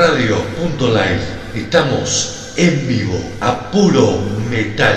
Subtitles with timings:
[0.00, 1.20] Radio.live.
[1.54, 4.96] Estamos en vivo a puro metal.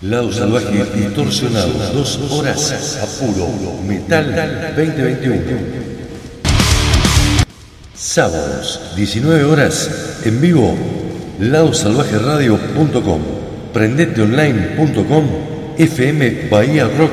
[0.00, 3.46] Lado Salvaje Distorsionado, dos horas a puro
[3.86, 5.40] metal 2021.
[7.94, 10.74] Sábados, 19 horas, en vivo,
[11.40, 13.20] ladosalvajeradio.com,
[13.74, 17.12] prendeteonline.com, FM Bahía Rock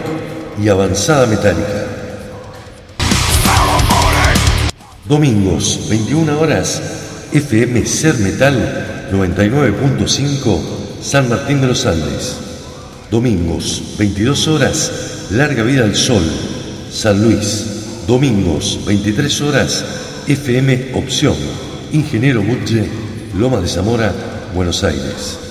[0.61, 1.85] y Avanzada Metálica.
[5.05, 6.81] Domingos, 21 horas,
[7.33, 10.61] FM Ser Metal 99.5,
[11.01, 12.37] San Martín de los Andes.
[13.09, 16.23] Domingos, 22 horas, Larga Vida al Sol,
[16.91, 17.65] San Luis.
[18.07, 19.85] Domingos, 23 horas,
[20.27, 21.35] FM Opción,
[21.91, 22.85] Ingeniero Butche,
[23.37, 24.13] Loma de Zamora,
[24.53, 25.50] Buenos Aires.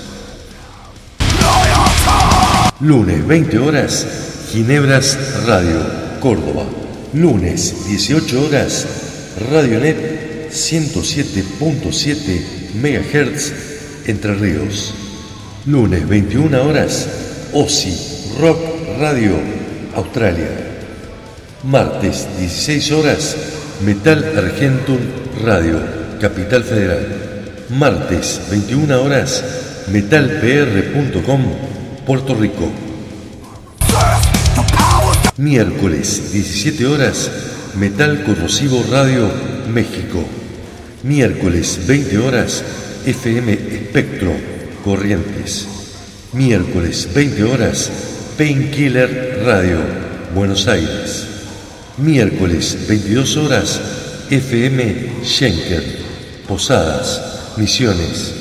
[2.81, 4.07] Lunes, 20 horas,
[4.51, 5.79] Ginebras Radio,
[6.19, 6.65] Córdoba.
[7.13, 8.87] Lunes, 18 horas,
[9.51, 13.53] Radionet 107.7 MHz,
[14.07, 14.95] Entre Ríos.
[15.67, 17.07] Lunes, 21 horas,
[17.53, 17.95] OSI
[18.39, 18.57] Rock
[18.99, 19.35] Radio,
[19.93, 20.49] Australia.
[21.63, 23.35] Martes, 16 horas,
[23.85, 24.97] Metal Argentum
[25.43, 25.79] Radio,
[26.19, 27.05] Capital Federal.
[27.69, 29.43] Martes, 21 horas,
[29.91, 31.70] metalpr.com,
[32.11, 32.69] Puerto Rico.
[35.37, 37.31] Miércoles, 17 horas,
[37.75, 39.31] Metal Corrosivo Radio,
[39.73, 40.21] México.
[41.03, 42.65] Miércoles, 20 horas,
[43.05, 44.33] FM Espectro,
[44.83, 45.69] Corrientes.
[46.33, 47.89] Miércoles, 20 horas,
[48.37, 49.79] Painkiller Radio,
[50.35, 51.27] Buenos Aires.
[51.97, 53.79] Miércoles, 22 horas,
[54.29, 55.83] FM Schenker,
[56.45, 57.21] Posadas,
[57.55, 58.33] Misiones.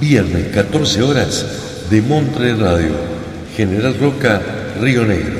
[0.00, 1.46] Viernes, 14 horas,
[1.94, 2.92] de Montre Radio,
[3.56, 4.42] General Roca,
[4.80, 5.38] Río Negro.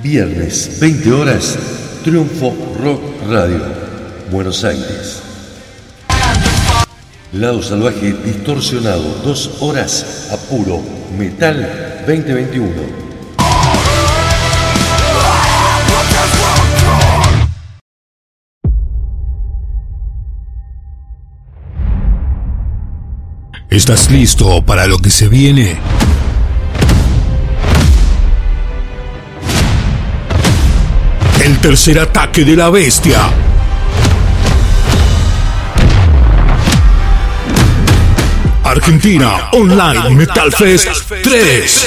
[0.00, 1.58] Viernes, 20 horas,
[2.04, 3.60] Triunfo Rock Radio,
[4.30, 5.20] Buenos Aires.
[7.32, 10.80] Lado Salvaje Distorsionado, dos horas a puro
[11.18, 13.07] Metal 2021.
[23.78, 25.76] ¿Estás listo para lo que se viene?
[31.44, 33.30] El tercer ataque de la bestia.
[38.64, 40.88] Argentina Online Metal Fest
[41.22, 41.86] 3.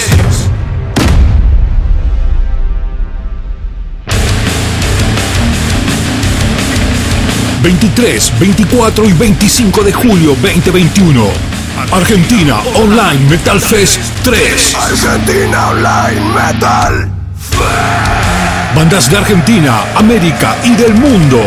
[7.62, 11.61] ...23, 24 y 25 de julio 2021...
[11.92, 14.76] ...Argentina Online Metal Fest 3...
[14.76, 17.12] Argentina Online Metal
[18.76, 21.42] Bandas de Argentina, América y del mundo.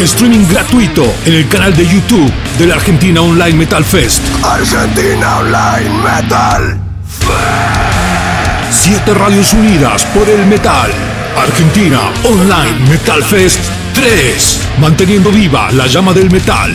[0.00, 4.22] Streaming gratuito en el canal de YouTube de la Argentina Online Metal Fest.
[4.42, 6.80] Argentina Online Metal
[8.70, 10.90] Siete radios unidas por el metal.
[11.36, 13.60] Argentina Online Metal Fest
[13.94, 14.60] 3.
[14.80, 16.74] Manteniendo viva la llama del metal.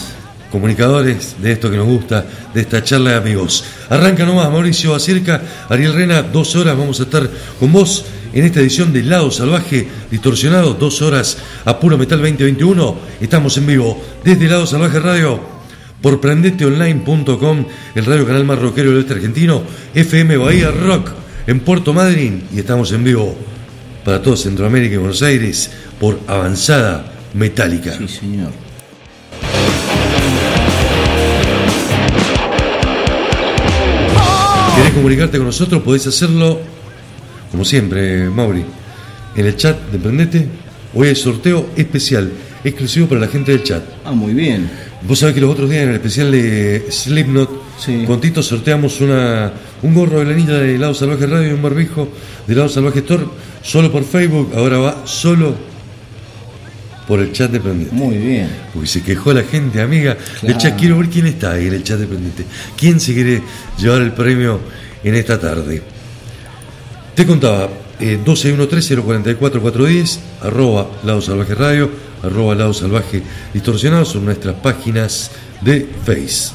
[0.51, 3.65] comunicadores de esto que nos gusta, de esta charla de amigos.
[3.89, 7.29] Arranca nomás Mauricio Acerca, Ariel Rena, dos horas vamos a estar
[7.59, 8.05] con vos
[8.37, 12.97] en esta edición de Lado Salvaje Distorsionado, dos horas a puro metal 2021.
[13.23, 15.41] Estamos en vivo desde Lado Salvaje Radio
[16.03, 19.63] por prendeteonline.com, el radio canal más rockero del este argentino,
[19.95, 21.13] FM Bahía Rock
[21.47, 23.35] en Puerto Madryn y estamos en vivo
[24.05, 27.97] para todo Centroamérica y Buenos Aires por Avanzada Metálica.
[27.97, 28.53] Sí, señor.
[34.77, 35.83] ¿Querés comunicarte con nosotros?
[35.83, 36.61] Podés hacerlo,
[37.57, 38.63] como siempre, Mauri,
[39.35, 40.47] en el chat de Prendete.
[40.93, 42.31] Hoy hay sorteo especial,
[42.63, 43.83] exclusivo para la gente del chat.
[44.05, 44.69] Ah, muy bien.
[45.09, 48.05] Vos sabés que los otros días en el especial de Slipknot, Sí.
[48.07, 51.63] con Tito sorteamos una, un gorro de la niña de Lado Salvaje Radio y un
[51.63, 52.11] barbijo
[52.47, 53.25] de Lado Salvaje Store,
[53.63, 55.55] solo por Facebook, ahora va solo
[57.09, 57.95] por el chat de Prendete.
[57.95, 58.49] Muy bien.
[58.75, 60.13] Porque se quejó la gente, amiga.
[60.15, 60.59] del Claro.
[60.59, 62.45] chat, quiero ver quién está ahí en el chat de Prendete.
[62.77, 63.41] ¿Quién se quiere
[63.79, 64.61] llevar el premio
[65.03, 65.83] en esta tarde?
[67.17, 71.89] Te contaba, eh, 1213-044-410, arroba Lado Salvaje Radio,
[72.23, 73.23] arroba Lado Salvaje
[73.55, 75.31] Distorsionado, son nuestras páginas
[75.63, 76.53] de Face.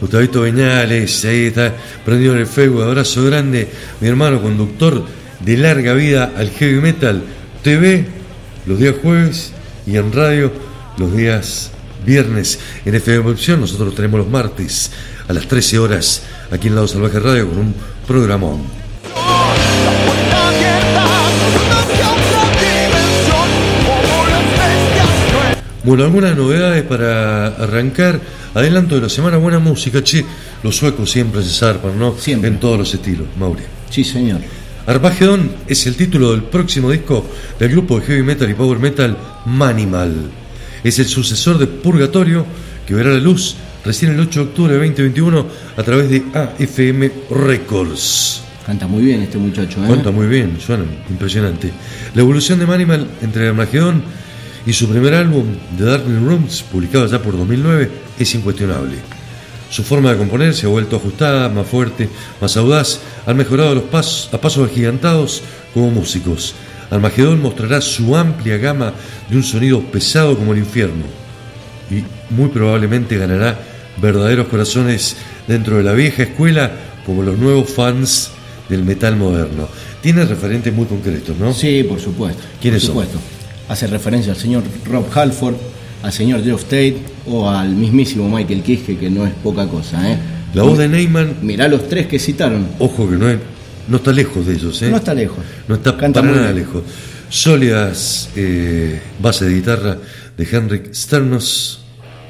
[0.00, 1.74] Gustavito Beñales, ahí está
[2.04, 3.68] prendido en el Facebook, abrazo grande,
[4.00, 7.22] mi hermano conductor de larga vida al heavy metal
[7.62, 8.06] TV
[8.66, 9.52] los días jueves
[9.86, 10.52] y en radio
[10.96, 11.70] los días
[12.04, 13.60] viernes en FM Opción.
[13.60, 14.90] Nosotros tenemos los martes
[15.28, 17.74] a las 13 horas aquí en Lado Salvaje Radio con un
[18.06, 18.84] programón.
[25.84, 28.18] Bueno, algunas novedades para arrancar.
[28.54, 30.24] Adelanto de la semana, buena música, che.
[30.62, 32.16] Los suecos siempre se zarpan, ¿no?
[32.16, 32.48] Siempre.
[32.48, 33.64] En todos los estilos, Mauri.
[33.90, 34.40] Sí, señor.
[34.86, 37.24] Armageddon es el título del próximo disco
[37.58, 39.16] del grupo de heavy metal y power metal
[39.46, 40.30] Manimal.
[40.82, 42.44] Es el sucesor de Purgatorio
[42.86, 45.46] que verá la luz recién el 8 de octubre de 2021
[45.78, 48.42] a través de AFM Records.
[48.66, 49.86] Canta muy bien este muchacho, ¿eh?
[49.86, 51.70] Cuenta muy bien, suena impresionante.
[52.14, 54.02] La evolución de Manimal entre Armageddon
[54.66, 55.46] y su primer álbum,
[55.78, 59.13] The Darkness Rooms, publicado ya por 2009, es incuestionable.
[59.74, 62.08] Su forma de componer se ha vuelto ajustada, más fuerte,
[62.40, 65.42] más audaz, han mejorado los pasos, a pasos agigantados
[65.74, 66.54] como músicos.
[66.92, 68.92] Armagedón mostrará su amplia gama
[69.28, 71.02] de un sonido pesado como el infierno
[71.90, 73.58] y muy probablemente ganará
[74.00, 75.16] verdaderos corazones
[75.48, 76.70] dentro de la vieja escuela
[77.04, 78.30] como los nuevos fans
[78.68, 79.68] del metal moderno.
[80.00, 81.52] Tiene referentes muy concretos, ¿no?
[81.52, 82.40] Sí, por supuesto.
[82.62, 83.20] ¿Quiénes por son?
[83.68, 85.56] Hace referencia al señor Rob Halford,
[86.04, 90.18] al señor Jeff Tate o al mismísimo Michael Kiske, que no es poca cosa, ¿eh?
[90.52, 92.66] La voz de Neyman, Mirá los tres que citaron.
[92.78, 93.38] ojo que no, es-
[93.88, 94.90] no está lejos de ellos, ¿eh?
[94.90, 95.38] No está lejos.
[95.66, 96.82] No está Canta para nada lejos.
[97.30, 99.98] Sólidas eh, bases de guitarra
[100.36, 101.80] de Henrik Sternos,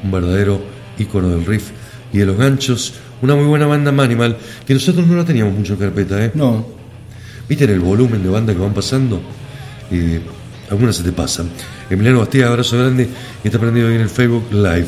[0.03, 0.61] un verdadero
[0.99, 1.71] ícono del riff
[2.13, 2.95] y de los ganchos.
[3.23, 4.37] Una muy buena banda Manimal,
[4.67, 6.31] que nosotros no la teníamos mucho en carpeta, ¿eh?
[6.35, 6.67] No,
[7.49, 9.21] ¿Viste en el volumen de banda que van pasando?
[9.91, 10.21] Eh,
[10.71, 11.49] algunas se te pasan.
[11.91, 13.09] Emiliano Bastía, abrazo grande,
[13.43, 14.87] está prendido ahí en el Facebook Live.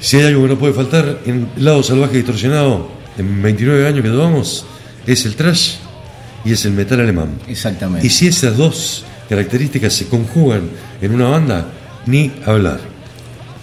[0.00, 2.88] Si hay algo que no puede faltar en Lado Salvaje Distorsionado,
[3.18, 4.64] en 29 años que llevamos,
[5.06, 5.74] es el trash
[6.44, 7.38] y es el metal alemán.
[7.48, 8.06] exactamente.
[8.06, 10.70] Y si esas dos características se conjugan
[11.00, 11.66] en una banda,
[12.06, 12.80] ni hablar.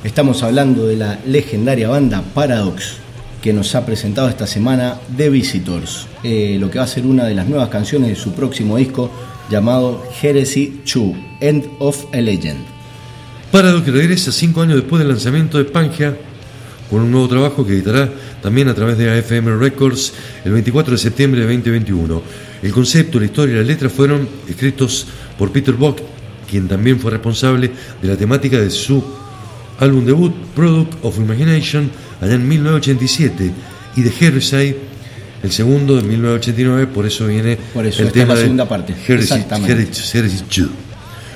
[0.04, 2.98] Estamos hablando de la legendaria banda Paradox,
[3.42, 7.26] que nos ha presentado esta semana The Visitors, eh, lo que va a ser una
[7.26, 9.12] de las nuevas canciones de su próximo disco
[9.50, 12.60] llamado Heresy 2, End of a Legend.
[13.52, 16.18] Parado que regresa cinco años después del lanzamiento de Pangea
[16.90, 18.10] con un nuevo trabajo que editará
[18.42, 20.14] también a través de AFM Records
[20.46, 22.22] el 24 de septiembre de 2021.
[22.62, 26.00] El concepto, la historia y la letra fueron escritos por Peter Bock,
[26.50, 29.04] quien también fue responsable de la temática de su
[29.80, 33.52] álbum debut Product of Imagination allá en 1987
[33.96, 34.76] y de Heresy
[35.44, 38.94] el segundo de 1989, por eso viene Por eso el tema la de segunda parte.
[39.08, 39.46] Heresy-
[40.14, 40.70] Heresy 2.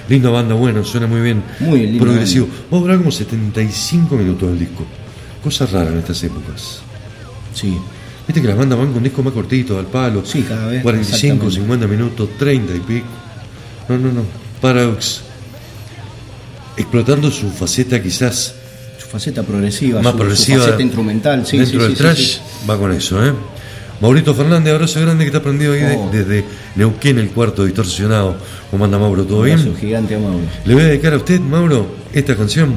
[0.10, 1.44] Linda banda, bueno, suena muy bien.
[1.60, 2.48] Muy linda Progresivo.
[2.74, 4.86] Va a durar como 75 minutos el disco.
[5.44, 6.82] Cosa rara en estas épocas.
[7.54, 7.78] Sí,
[8.28, 10.24] Viste que las bandas van con discos más cortitos, al palo.
[10.26, 11.56] Sí, cada vez, 45, exactamente.
[11.56, 13.08] 50 minutos, 30 y pico.
[13.90, 14.22] No, no, no.
[14.62, 15.22] Paradox.
[16.78, 18.56] Explotando su faceta quizás
[18.98, 20.58] su faceta progresiva, más su, progresiva.
[20.60, 22.40] su faceta instrumental, sí, dentro sí, del sí, trash, sí.
[22.70, 23.34] va con eso, ¿eh?
[24.02, 26.10] Maurito Fernández, abrazo grande que está prendido ahí de- Oh.
[26.12, 26.44] desde
[26.76, 28.36] Neuquén, el cuarto distorsionado.
[28.72, 29.26] ¿Cómo anda Mauro?
[29.26, 29.60] ¿Todo bien?
[29.60, 30.40] Abrazo gigante a Mauro.
[30.66, 32.76] Le voy a dedicar a usted, Mauro, esta canción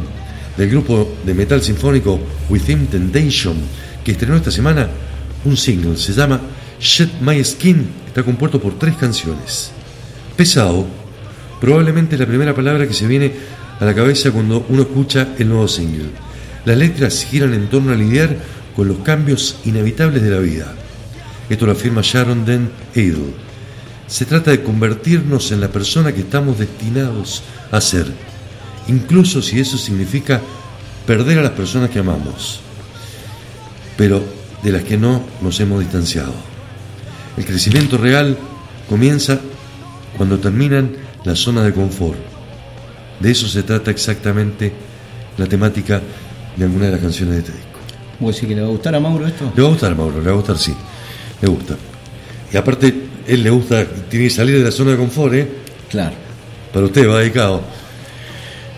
[0.56, 3.54] del grupo de metal sinfónico Within Temptation,
[4.04, 4.88] que estrenó esta semana
[5.46, 5.96] un single.
[5.96, 6.40] Se llama
[6.78, 7.88] Shed My Skin.
[8.06, 9.70] Está compuesto por tres canciones.
[10.36, 10.86] Pesado,
[11.60, 13.32] probablemente la primera palabra que se viene
[13.80, 16.10] a la cabeza cuando uno escucha el nuevo single.
[16.66, 18.36] Las letras giran en torno a lidiar
[18.76, 20.74] con los cambios inevitables de la vida.
[21.48, 23.34] Esto lo afirma Sharon Den Adel.
[24.06, 28.06] Se trata de convertirnos en la persona que estamos destinados a ser
[28.88, 30.40] incluso si eso significa
[31.06, 32.60] perder a las personas que amamos,
[33.96, 34.22] pero
[34.62, 36.32] de las que no nos hemos distanciado.
[37.36, 38.36] El crecimiento real
[38.88, 39.40] comienza
[40.16, 40.92] cuando terminan
[41.24, 42.18] la zona de confort.
[43.20, 44.72] De eso se trata exactamente
[45.36, 46.00] la temática
[46.56, 47.78] de alguna de las canciones de este disco.
[48.20, 49.52] ¿Vos decís que le va a gustar a Mauro esto?
[49.54, 50.74] Le va a gustar a Mauro, le va a gustar, sí.
[51.44, 51.76] Le gusta.
[52.50, 52.94] Y aparte,
[53.26, 55.46] él le gusta, tiene que salir de la zona de confort, ¿eh?
[55.90, 56.14] Claro.
[56.72, 57.62] Para usted va dedicado.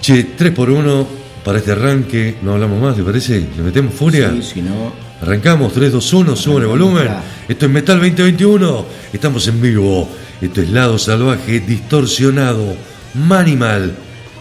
[0.01, 1.07] Che, 3 por 1
[1.45, 3.47] para este arranque, no hablamos más, ¿te parece?
[3.57, 4.33] ¿Le metemos furia?
[4.33, 4.93] Sí, si no.
[5.23, 7.05] Arrancamos, 3, 2, 1, suban el volumen.
[7.05, 7.21] claro.
[7.49, 10.09] Esto es Metal 2021, estamos en vivo.
[10.41, 12.75] Esto es Lado Salvaje, distorsionado,
[13.15, 13.95] Manimal,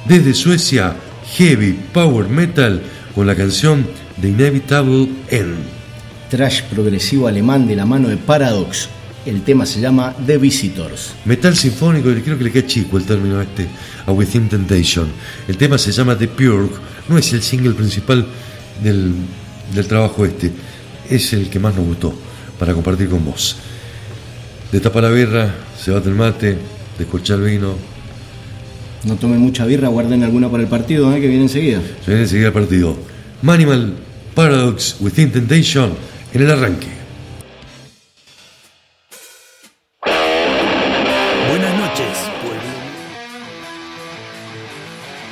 [0.05, 0.95] desde Suecia,
[1.35, 2.81] Heavy Power Metal,
[3.13, 3.85] con la canción
[4.19, 5.74] The Inevitable End.
[6.35, 8.89] Trash progresivo alemán de la mano de Paradox.
[9.25, 11.13] El tema se llama The Visitors.
[11.23, 13.67] Metal sinfónico, y creo que le queda chico el término este
[14.05, 15.07] a Within Temptation.
[15.47, 16.73] El tema se llama The Purge,
[17.07, 18.25] no es el single principal
[18.83, 19.13] del,
[19.73, 20.51] del trabajo este,
[21.09, 22.13] es el que más nos gustó
[22.59, 23.55] para compartir con vos.
[24.73, 26.57] De tapa la birra, se bate el mate,
[26.99, 27.75] descorcha el vino,
[29.05, 31.21] No tomen mucha birra, guarden alguna para el partido, ¿eh?
[31.21, 31.79] que viene enseguida.
[32.03, 32.97] se viene enseguida el partido.
[33.41, 33.93] Manimal
[34.35, 35.93] Paradox Within Temptation
[36.35, 36.87] en el arranque.
[41.49, 42.61] Buenas noches, pueblo.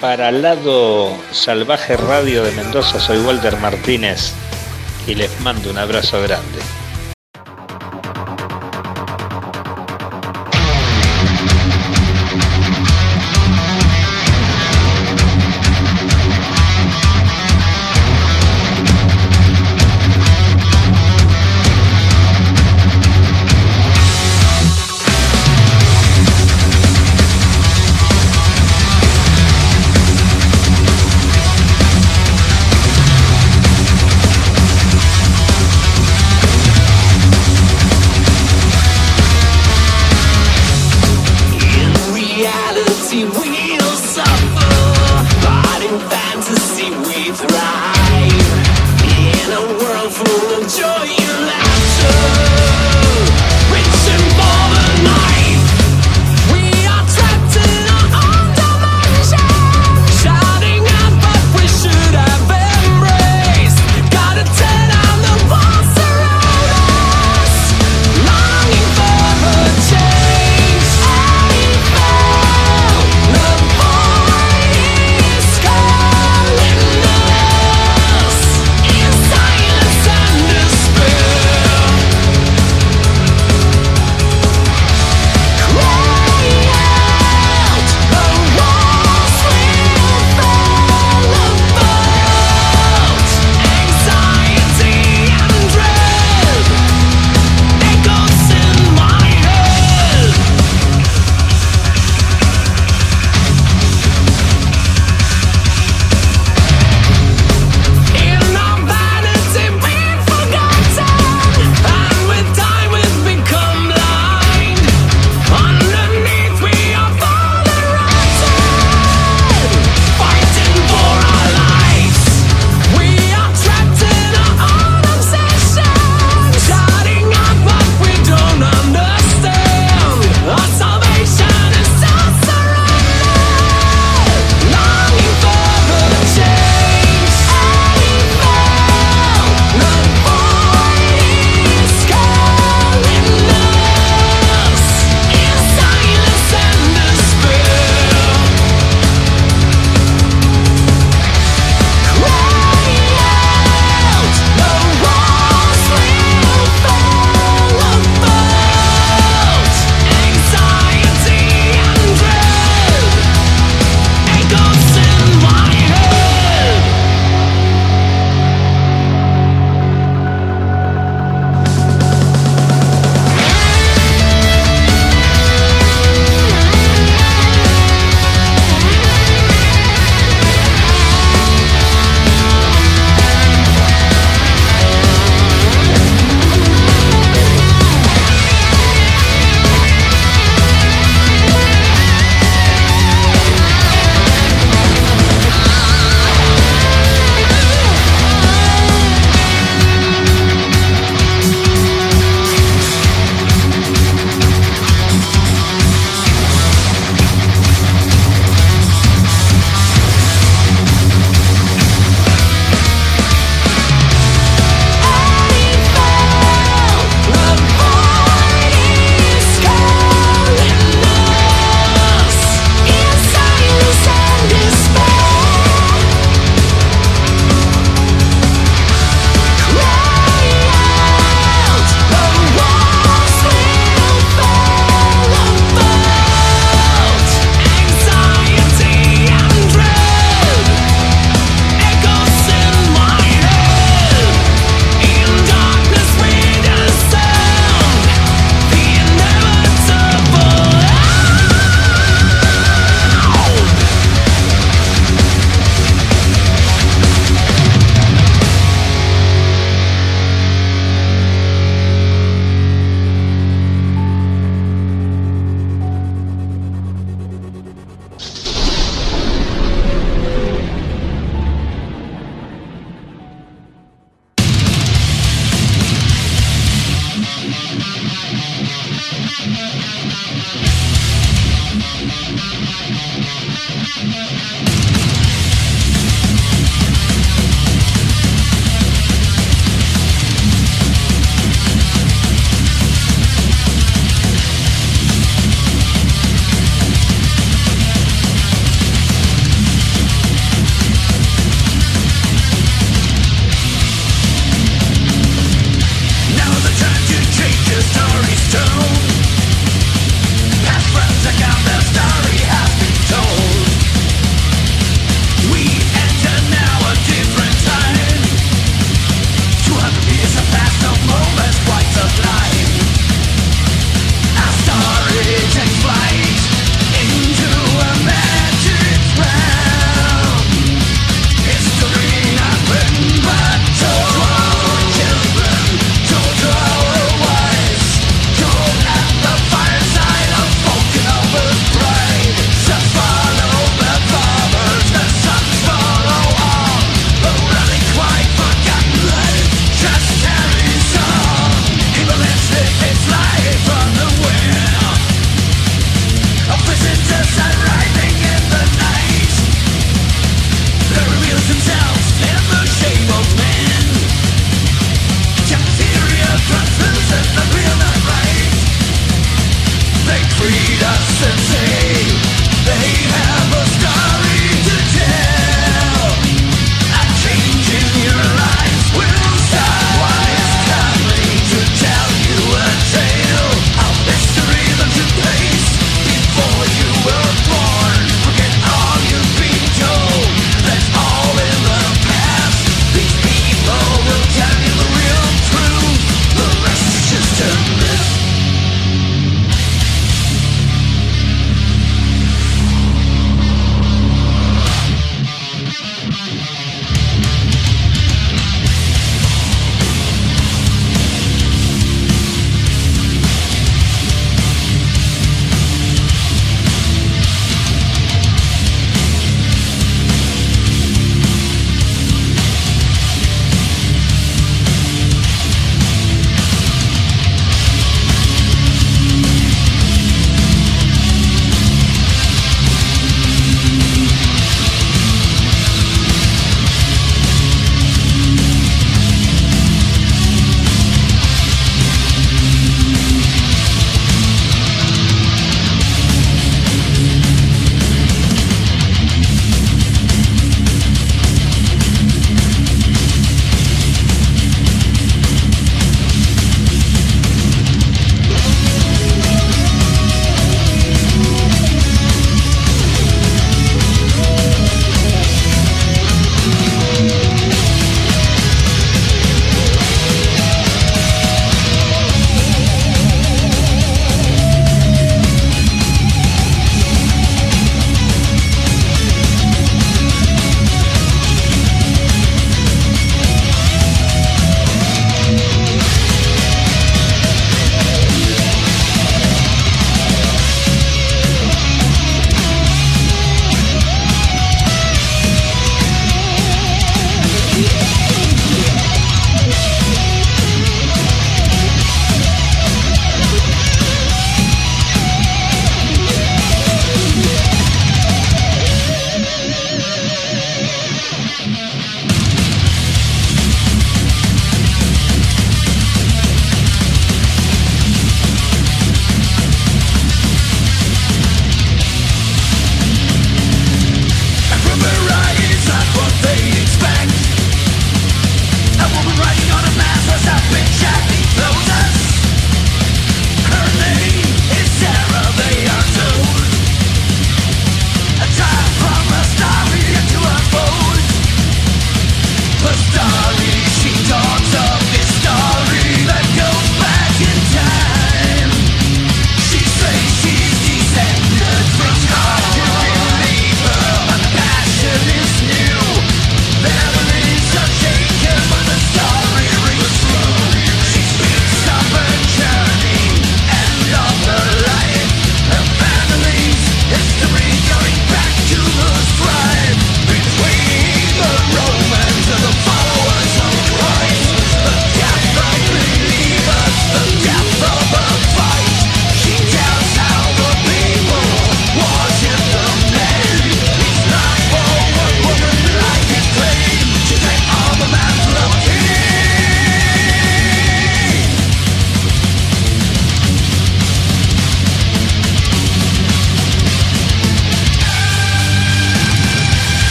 [0.00, 4.32] Para Lado Salvaje Radio de Mendoza soy Walter Martínez
[5.08, 6.60] y les mando un abrazo grande.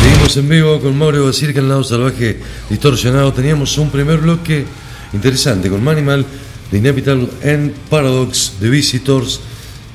[0.00, 3.32] Seguimos en vivo con Mauro Basirca en lado salvaje distorsionado.
[3.32, 4.64] Teníamos un primer bloque
[5.12, 6.24] interesante con Manimal,
[6.70, 9.40] The Inevitable End, Paradox, The Visitors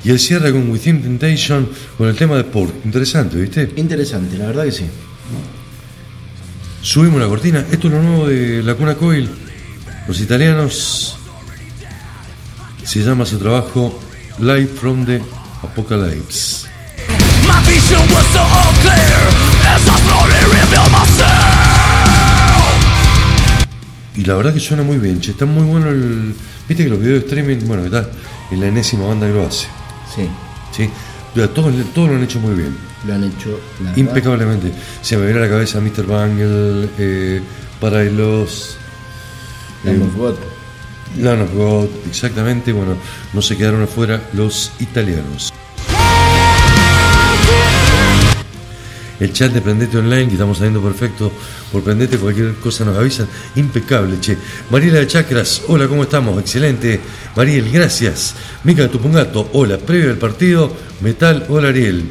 [0.04, 2.74] y el cierre con Within Temptation con el tema de Port.
[2.86, 3.72] Interesante, ¿viste?
[3.76, 4.86] Interesante, la verdad que sí.
[6.82, 7.66] Subimos la cortina.
[7.72, 9.30] Esto es lo nuevo de La Cuna Coil.
[10.08, 11.18] Los italianos.
[12.84, 14.00] Se llama su trabajo
[14.40, 15.22] Live from the
[15.64, 16.68] Apocalypse.
[17.48, 19.22] My vision was so unclear
[19.74, 21.72] as I slowly revealed myself.
[24.16, 26.36] Y la verdad que suena muy bien, che, está muy bueno el.
[26.68, 28.10] Viste que los videos de streaming, bueno, está
[28.52, 29.68] en la enésima banda que lo hace.
[30.16, 30.28] Sí,
[30.76, 30.90] ¿sí?
[31.34, 32.76] Todos, todos lo han hecho muy bien,
[33.08, 34.72] lo han hecho la verdad, impecablemente.
[35.02, 36.06] Se me viene a la cabeza Mr.
[36.06, 37.42] Bangle, eh,
[37.80, 38.78] Parailos,
[39.84, 40.36] Lamb of God.
[41.18, 42.72] Land of exactamente.
[42.72, 42.96] Bueno,
[43.34, 45.52] no se quedaron afuera los italianos.
[49.20, 51.32] El chat de Prendete Online, que estamos saliendo perfecto
[51.72, 53.28] por Prendete, cualquier cosa nos avisan.
[53.56, 54.36] Impecable, che.
[54.72, 56.40] Mariela de Chacras, hola, ¿cómo estamos?
[56.40, 57.00] Excelente.
[57.36, 58.34] Mariel, gracias.
[58.64, 59.78] Mica de Tupungato, hola.
[59.78, 62.10] Previo al partido, Metal, hola Ariel.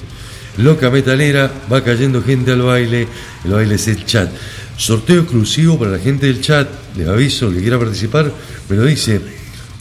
[0.58, 3.08] Loca metalera, va cayendo gente al baile.
[3.44, 4.30] El baile es el chat.
[4.76, 6.68] Sorteo exclusivo para la gente del chat.
[6.96, 8.32] Les aviso, el que quiera participar,
[8.70, 9.20] me lo dice.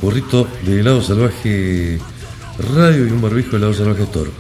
[0.02, 2.00] Gorrito de helado salvaje
[2.76, 4.32] radio y un barbijo de helado salvaje Store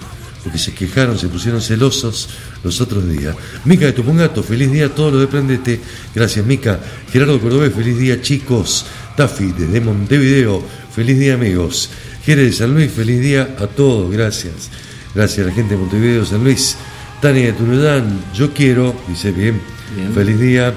[0.43, 2.29] porque se quejaron, se pusieron celosos
[2.63, 3.35] los otros días.
[3.65, 5.79] Mica de Tupungato, feliz día a todos los de Prendete.
[6.15, 6.79] Gracias, Mica.
[7.11, 8.85] Gerardo Cordobés, feliz día, chicos.
[9.15, 10.63] Tafi, desde Montevideo,
[10.95, 11.89] feliz día, amigos.
[12.25, 14.11] Jerez de San Luis, feliz día a todos.
[14.11, 14.69] Gracias.
[15.13, 16.77] Gracias a la gente de Montevideo, San Luis.
[17.21, 19.59] Tania de Tunudán, yo quiero, dice bien,
[19.95, 20.13] Bien.
[20.13, 20.73] feliz día.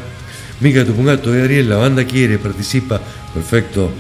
[0.61, 3.01] Mica de Tupungato, de Ariel, la banda quiere, participa,
[3.35, 3.91] perfecto.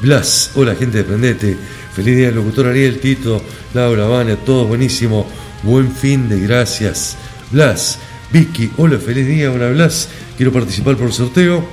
[0.00, 1.56] Blas, hola gente de Prendete,
[1.94, 3.42] feliz día locutor Ariel, Tito,
[3.72, 5.26] Laura, Vania, todo buenísimo,
[5.62, 7.16] buen fin de gracias.
[7.50, 7.98] Blas,
[8.32, 11.66] Vicky, hola, feliz día, hola Blas, quiero participar por el sorteo.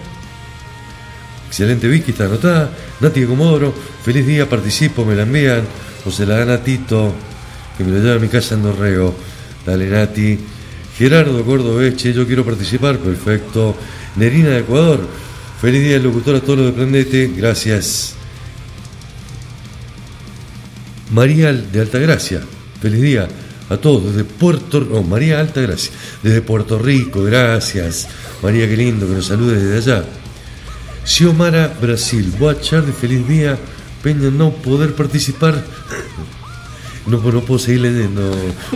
[1.47, 2.71] Excelente Vicky, está anotada.
[2.99, 5.63] Nati de Comodoro, feliz día, participo, me la envían,
[6.05, 7.13] o se la gana Tito,
[7.77, 9.13] que me lo lleva a mi casa en Dorrego.
[9.65, 10.39] Dale Nati.
[10.97, 13.75] Gerardo Cordobeche, yo quiero participar, perfecto.
[14.15, 15.07] Nerina de Ecuador,
[15.61, 18.15] feliz día locutor a todos los de Prendete, gracias.
[21.11, 22.41] María de Altagracia,
[22.81, 23.27] feliz día
[23.69, 28.07] a todos desde Puerto no, María Altagracia, desde Puerto Rico, gracias.
[28.41, 30.05] María, qué lindo que nos salude desde allá.
[31.05, 33.57] Xiomara, Brasil, Boa feliz día.
[34.01, 35.63] Peña, no poder participar.
[37.05, 38.31] No, no puedo seguir leyendo.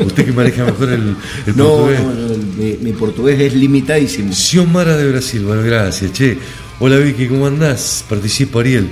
[0.05, 2.03] Usted que maneja mejor el, el No, portugués.
[2.03, 4.33] no, no, mi, mi portugués es limitadísimo.
[4.33, 6.37] Xiomara de Brasil, bueno, gracias, che.
[6.79, 8.05] Hola Vicky, ¿cómo andás?
[8.07, 8.87] Participo Ariel.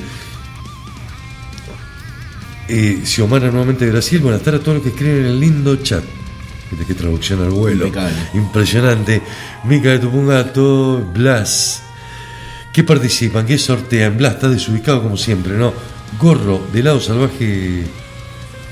[2.67, 5.75] Eh, Xiomara nuevamente de Brasil, buenas tardes a todos los que escriben en el lindo
[5.75, 6.03] chat.
[6.87, 7.85] Qué traducción al vuelo.
[7.85, 8.17] Impecable.
[8.33, 9.21] Impresionante.
[9.65, 11.83] Mica de Tupungato, Blas.
[12.73, 13.45] ¿Qué participan?
[13.45, 14.17] ¿Qué sortean?
[14.17, 15.71] Blas está desubicado como siempre, ¿no?
[16.19, 17.83] Gorro de lado salvaje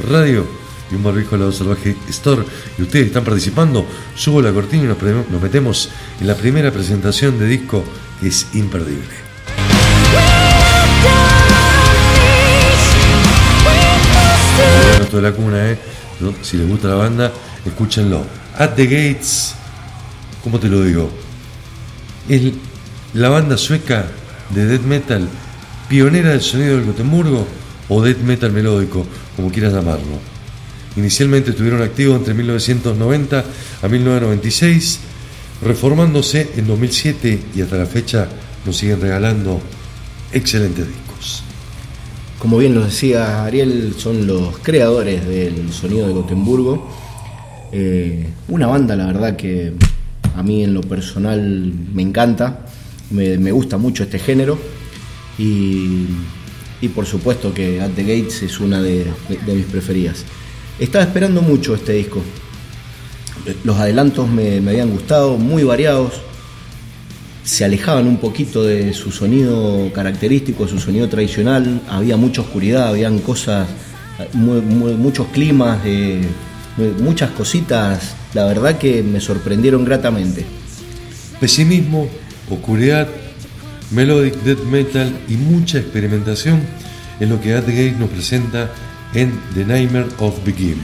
[0.09, 0.47] radio
[0.91, 2.45] y un barbijo de lado salvaje store.
[2.79, 3.85] Y ustedes están participando.
[4.15, 7.85] Subo la cortina y nos, metemos en la primera presentación de disco
[8.27, 9.23] es imperdible.
[15.11, 15.77] De la cuna, ¿eh?
[16.21, 16.33] ¿No?
[16.41, 17.31] Si les gusta la banda,
[17.65, 18.25] escúchenlo.
[18.57, 19.53] At the Gates,
[20.43, 21.11] ¿cómo te lo digo?
[22.27, 22.41] Es
[23.13, 24.07] la banda sueca
[24.49, 25.27] de death metal
[25.87, 27.45] pionera del sonido del Gotemburgo
[27.89, 29.05] o death metal melódico,
[29.35, 30.19] como quieras llamarlo.
[30.95, 33.45] Inicialmente estuvieron activos entre 1990
[33.83, 34.99] a 1996,
[35.61, 38.27] reformándose en 2007 y hasta la fecha
[38.65, 39.61] nos siguen regalando
[40.31, 41.43] excelentes discos.
[42.39, 46.89] Como bien nos decía Ariel, son los creadores del sonido de Gotemburgo.
[47.71, 49.73] Eh, una banda, la verdad, que
[50.35, 52.65] a mí en lo personal me encanta.
[53.11, 54.59] Me, gusta mucho este género.
[55.37, 56.07] Y,
[56.93, 59.05] por supuesto que At the Gates es una de-
[59.45, 60.23] de mis preferidas.
[60.79, 62.21] Estaba esperando mucho este disco.
[63.63, 66.13] Los adelantos me, me habían gustado, muy variados
[67.43, 73.19] se alejaban un poquito de su sonido característico, su sonido tradicional, había mucha oscuridad, habían
[73.19, 73.67] cosas,
[74.31, 76.21] mu- mu- muchos climas, eh,
[77.01, 80.45] muchas cositas, la verdad que me sorprendieron gratamente.
[81.41, 82.07] Pesimismo,
[82.49, 83.09] oscuridad,
[83.91, 86.61] melodic death metal y mucha experimentación
[87.19, 88.71] es lo que At Gate nos presenta
[89.13, 90.77] en The Nightmare of Begin.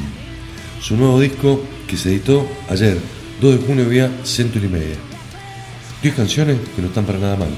[0.81, 2.97] Su nuevo disco que se editó ayer,
[3.41, 4.95] 2 de junio vía Century Media.
[6.04, 7.49] 10 canciones que no están para nada mal.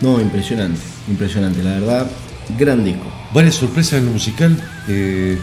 [0.00, 2.10] No, impresionante, impresionante, la verdad,
[2.56, 3.12] gran disco.
[3.32, 4.56] Varias sorpresas en lo musical,
[4.88, 5.36] eh,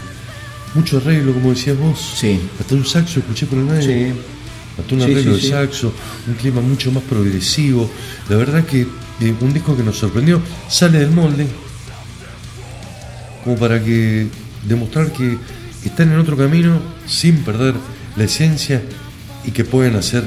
[0.74, 2.14] mucho arreglo, como decías vos.
[2.16, 2.40] Sí.
[2.58, 3.82] Hasta un saxo escuché por el medio.
[3.82, 4.12] Sí.
[4.78, 5.92] Hasta un arreglo sí, de saxo,
[6.26, 7.90] un clima mucho más progresivo.
[8.30, 8.80] La verdad que
[9.20, 11.46] eh, un disco que nos sorprendió, sale del molde,
[13.44, 14.26] como para que
[14.66, 15.36] demostrar que
[15.84, 17.74] están en otro camino sin perder
[18.16, 18.82] la esencia
[19.44, 20.24] y que pueden hacer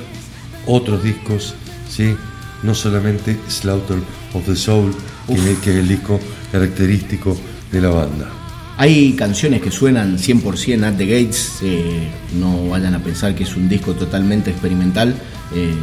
[0.66, 1.56] otros discos,
[1.90, 2.16] ¿sí?
[2.64, 3.98] no solamente Slaughter
[4.34, 4.94] of the Soul,
[5.28, 6.20] que, que es el disco
[6.52, 7.38] característico
[7.72, 8.30] de la banda.
[8.78, 13.56] Hay canciones que suenan 100% at the gates, eh, no vayan a pensar que es
[13.56, 15.16] un disco totalmente experimental.
[15.56, 15.74] eh,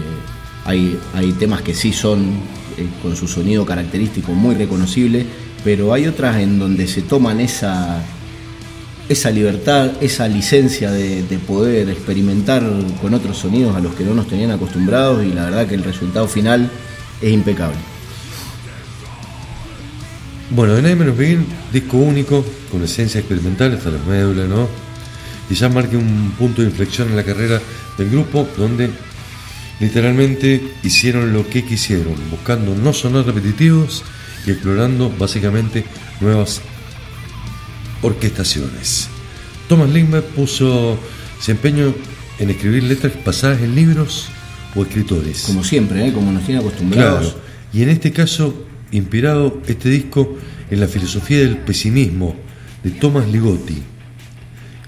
[0.64, 2.20] hay, hay temas que sí son
[2.78, 5.26] eh, con su sonido característico muy reconocible,
[5.64, 8.00] pero hay otras en donde se toman esa,
[9.08, 12.62] esa libertad, esa licencia de, de poder experimentar
[13.00, 15.84] con otros sonidos a los que no nos tenían acostumbrados y la verdad que el
[15.84, 16.70] resultado final
[17.20, 17.76] es impecable.
[20.50, 24.68] Bueno, Nightmare of Begin, disco único, con esencia experimental hasta las médulas, ¿no?
[25.48, 27.58] Y ya marca un punto de inflexión en la carrera
[27.96, 28.90] del grupo, donde
[29.80, 34.04] literalmente hicieron lo que quisieron, buscando no sonar repetitivos
[34.46, 35.84] y explorando básicamente
[36.20, 36.60] nuevas
[38.02, 39.08] orquestaciones.
[39.68, 40.98] Thomas Lindbergh puso
[41.40, 41.94] su empeño
[42.38, 44.26] en escribir letras basadas en libros
[44.74, 45.42] o escritores.
[45.42, 46.12] Como siempre, ¿eh?
[46.12, 47.20] como nos tienen acostumbrados.
[47.32, 47.38] Claro.
[47.72, 48.54] Y en este caso,
[48.90, 50.36] inspirado este disco
[50.70, 52.34] en la filosofía del pesimismo
[52.82, 53.82] de Thomas Ligotti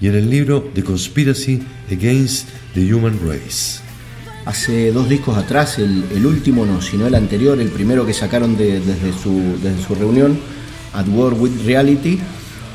[0.01, 3.79] y en el libro The Conspiracy Against the Human Race.
[4.45, 8.55] Hace dos discos atrás, el, el último no, sino el anterior, el primero que sacaron
[8.57, 10.37] de- desde, su, desde su reunión,
[10.93, 12.19] At War with Reality,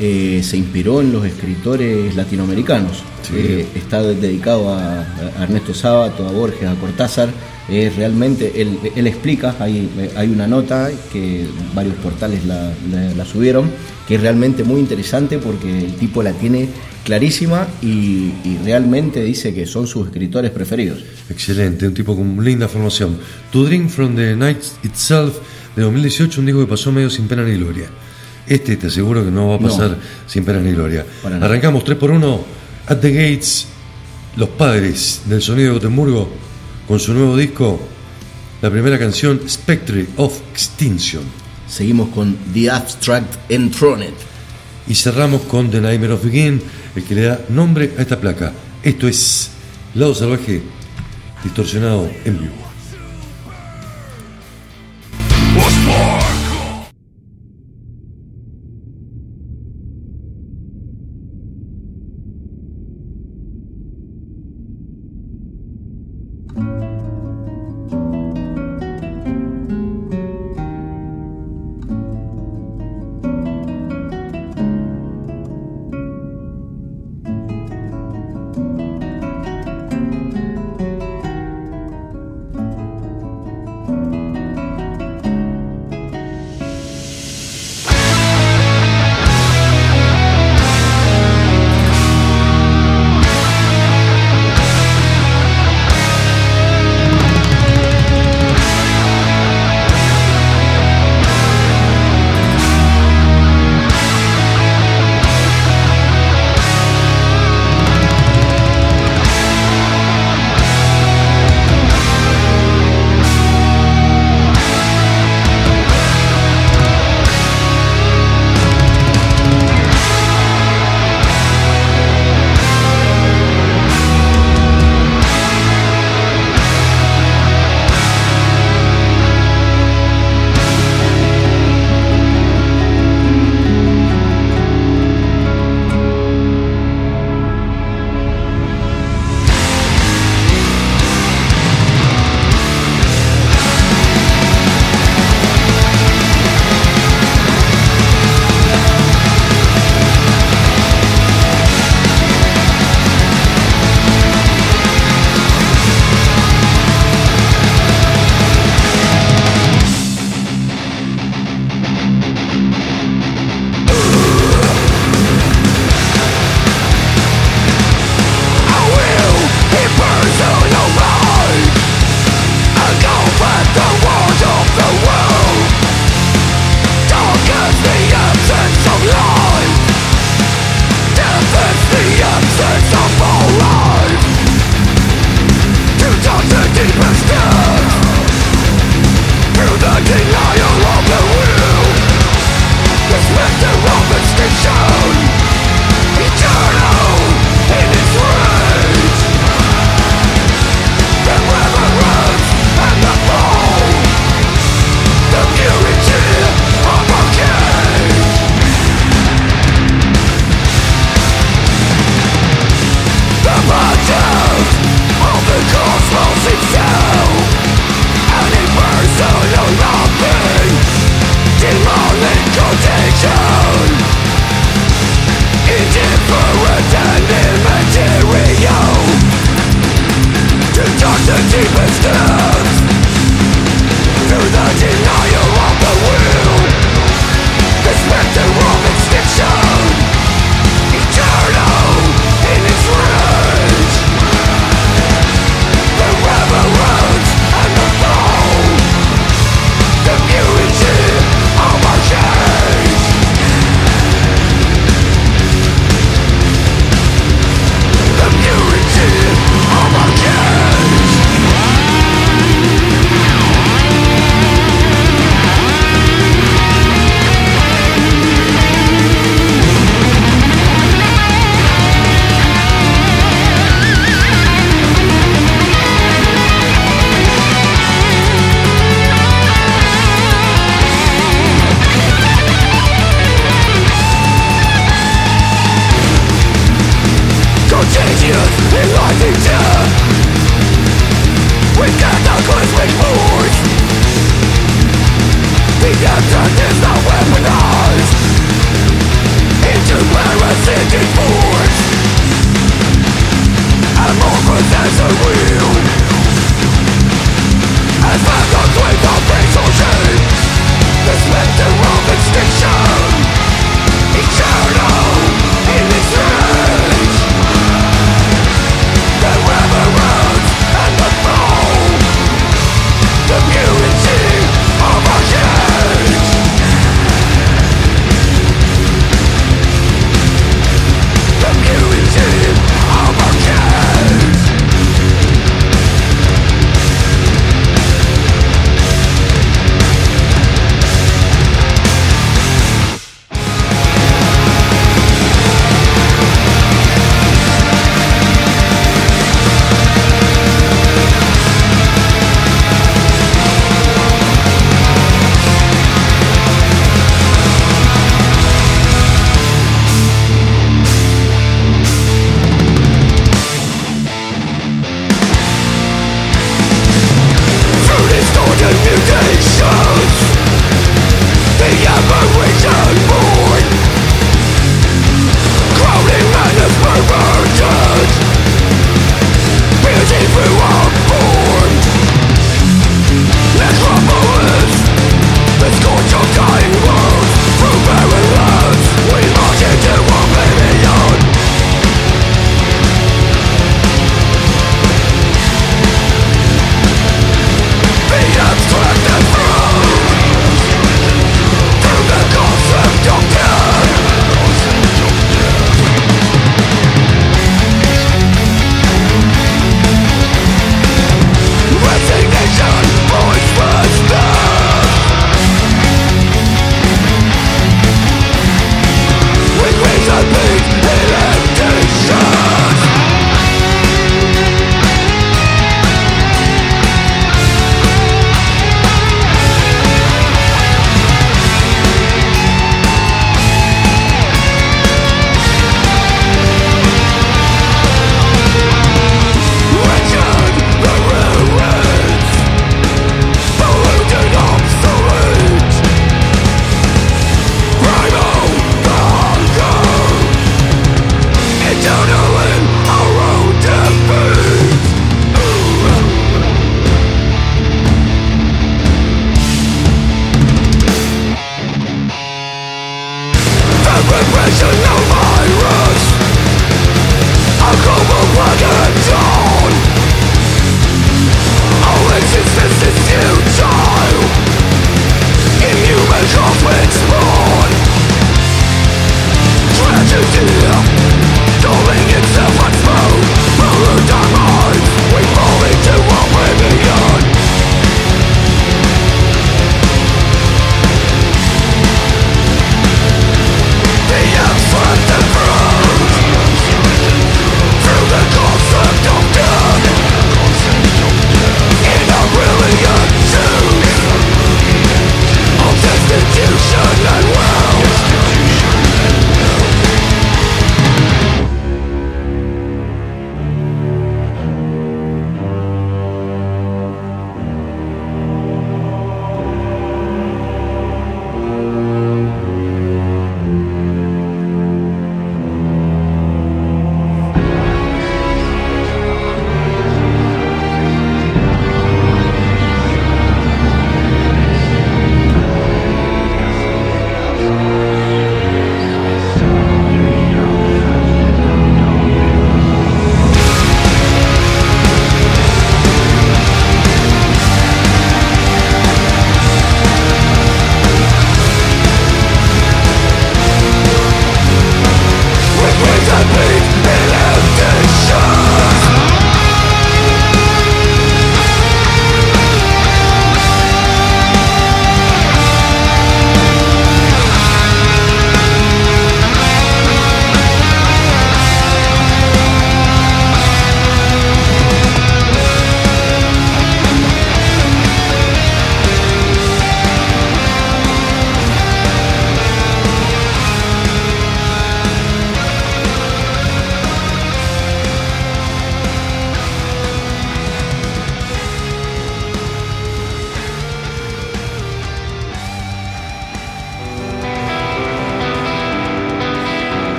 [0.00, 2.98] eh, se inspiró en los escritores latinoamericanos.
[3.22, 3.34] Sí.
[3.36, 5.00] Eh, está dedicado a,
[5.38, 7.28] a Ernesto Sábato, a Borges, a Cortázar.
[7.68, 13.24] Es realmente, él, él explica, hay, hay una nota que varios portales la, la- la
[13.26, 13.70] subieron,
[14.06, 16.66] que es realmente muy interesante porque el tipo la tiene
[17.04, 21.00] clarísima y, y realmente dice que son sus escritores preferidos.
[21.28, 23.18] Excelente, un tipo con linda formación.
[23.52, 25.34] To Drink from the Night Itself
[25.76, 27.88] de 2018, un disco que pasó medio sin pena ni gloria.
[28.48, 29.68] Este te aseguro que no va a No.
[29.68, 31.04] pasar sin pena ni gloria.
[31.40, 32.44] Arrancamos 3 por 1
[32.86, 33.66] At the Gates,
[34.36, 36.28] los padres del sonido de Gotemburgo,
[36.86, 37.78] con su nuevo disco,
[38.62, 41.22] la primera canción, Spectre of Extinction.
[41.68, 44.14] Seguimos con The Abstract Enthroned.
[44.88, 46.62] Y cerramos con The Nightmare of Begin,
[46.96, 48.52] el que le da nombre a esta placa.
[48.82, 49.50] Esto es
[49.94, 50.62] Lado Salvaje,
[51.44, 52.67] distorsionado en vivo.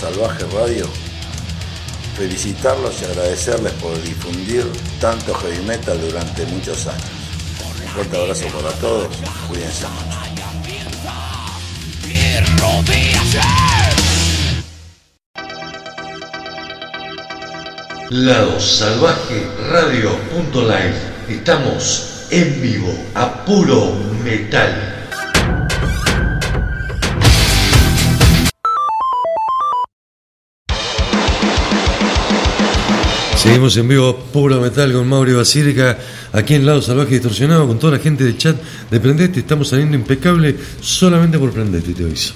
[0.00, 0.86] Salvaje Radio.
[2.16, 4.64] Felicitarlos y agradecerles por difundir
[4.98, 7.04] tanto heavy metal durante muchos años.
[7.82, 9.14] Un fuerte abrazo para todos.
[9.46, 10.20] Cuídense mucho.
[18.08, 20.94] Lado Salvaje Radio.live.
[21.28, 23.92] Estamos en vivo a puro
[24.24, 24.89] metal.
[33.40, 35.96] Seguimos en vivo puro metal con Mauro Basílica,
[36.30, 38.54] aquí en Lado Salvaje Distorsionado, con toda la gente del chat
[38.90, 39.40] de Prendete.
[39.40, 42.34] Estamos saliendo impecable solamente por Prendete, te aviso.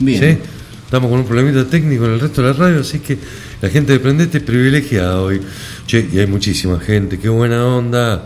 [0.00, 0.18] Bien.
[0.20, 0.38] ¿Sí?
[0.84, 3.16] Estamos con un problemita técnico en el resto de la radio, así que
[3.60, 5.40] la gente de Prendete es privilegiada hoy.
[5.86, 8.24] Che, y hay muchísima gente, qué buena onda.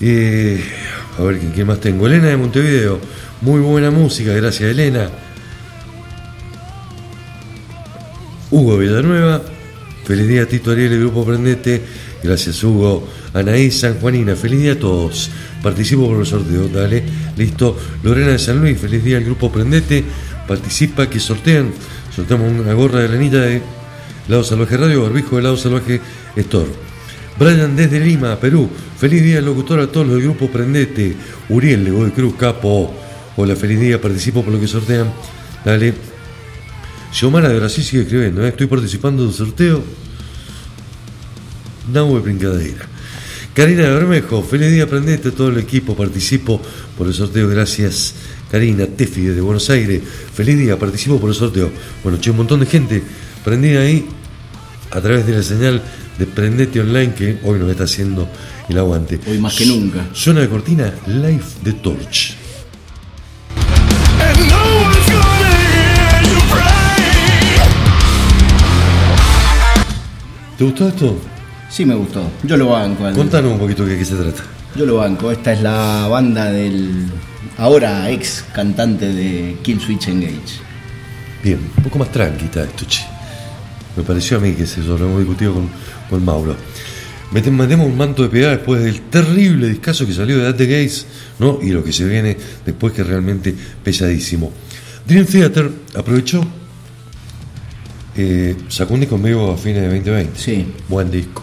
[0.00, 0.60] Eh,
[1.20, 2.08] a ver, ¿quién más tengo?
[2.08, 2.98] Elena de Montevideo,
[3.42, 5.08] muy buena música, gracias Elena.
[8.50, 9.40] Hugo Villanueva,
[10.04, 11.82] feliz día Tito Ariel y Grupo Prendete,
[12.22, 15.30] gracias Hugo, Anaí San Juanina, feliz día a todos,
[15.62, 17.02] participo por el sorteo, dale,
[17.36, 20.04] listo, Lorena de San Luis, feliz día al Grupo Prendete,
[20.46, 21.72] participa que sortean,
[22.14, 23.62] sorteamos una gorra de lanita de
[24.28, 26.00] Lado Salvaje Radio, barbijo de Lado Salvaje
[26.36, 26.70] Store.
[27.38, 31.14] Brian desde Lima, Perú, feliz día locutor a todos los del Grupo Prendete,
[31.48, 32.92] Uriel de Godoy Cruz, Capo,
[33.36, 35.12] hola, feliz día, participo por lo que sortean,
[35.64, 35.94] dale,
[37.12, 38.48] Xiomara de Brasil sigue escribiendo, ¿eh?
[38.48, 39.82] estoy participando del sorteo.
[41.92, 42.88] No de brincadera.
[43.54, 46.60] Karina de Bermejo, feliz día, aprendete todo el equipo, participo
[46.96, 48.14] por el sorteo, gracias.
[48.50, 50.00] Karina, Tefi de Buenos Aires,
[50.34, 51.70] feliz día, participo por el sorteo.
[52.02, 53.02] Bueno, che, un montón de gente
[53.44, 54.06] prendida ahí
[54.90, 55.82] a través de la señal
[56.18, 58.26] de Prendete Online que hoy nos está haciendo
[58.68, 59.20] el aguante.
[59.26, 60.08] Hoy más que nunca.
[60.14, 62.41] Suena de cortina Life de Torch.
[70.62, 71.18] ¿Te gustó esto?
[71.68, 72.22] Sí me gustó.
[72.44, 73.04] Yo lo banco.
[73.04, 74.44] al- Contanos un poquito de qué se trata.
[74.76, 75.32] Yo lo banco.
[75.32, 77.06] Esta es la banda del
[77.58, 80.60] ahora ex cantante de Kill Switch Engage.
[81.42, 83.00] Bien, un poco más tranquila esto, che.
[83.96, 85.68] Me pareció a mí que se lo hemos discutido con,
[86.08, 86.54] con Mauro.
[87.32, 90.66] Mete- Metemos un manto de piedad después del terrible discazo que salió de At the
[90.66, 91.06] Gates,
[91.40, 91.58] ¿no?
[91.60, 93.52] Y lo que se viene después que realmente
[93.82, 94.52] pesadísimo.
[95.08, 96.46] Dream Theater aprovechó,
[98.16, 100.38] eh, sacó un disco en vivo a fines de 2020.
[100.38, 100.66] Sí.
[100.88, 101.42] Buen disco.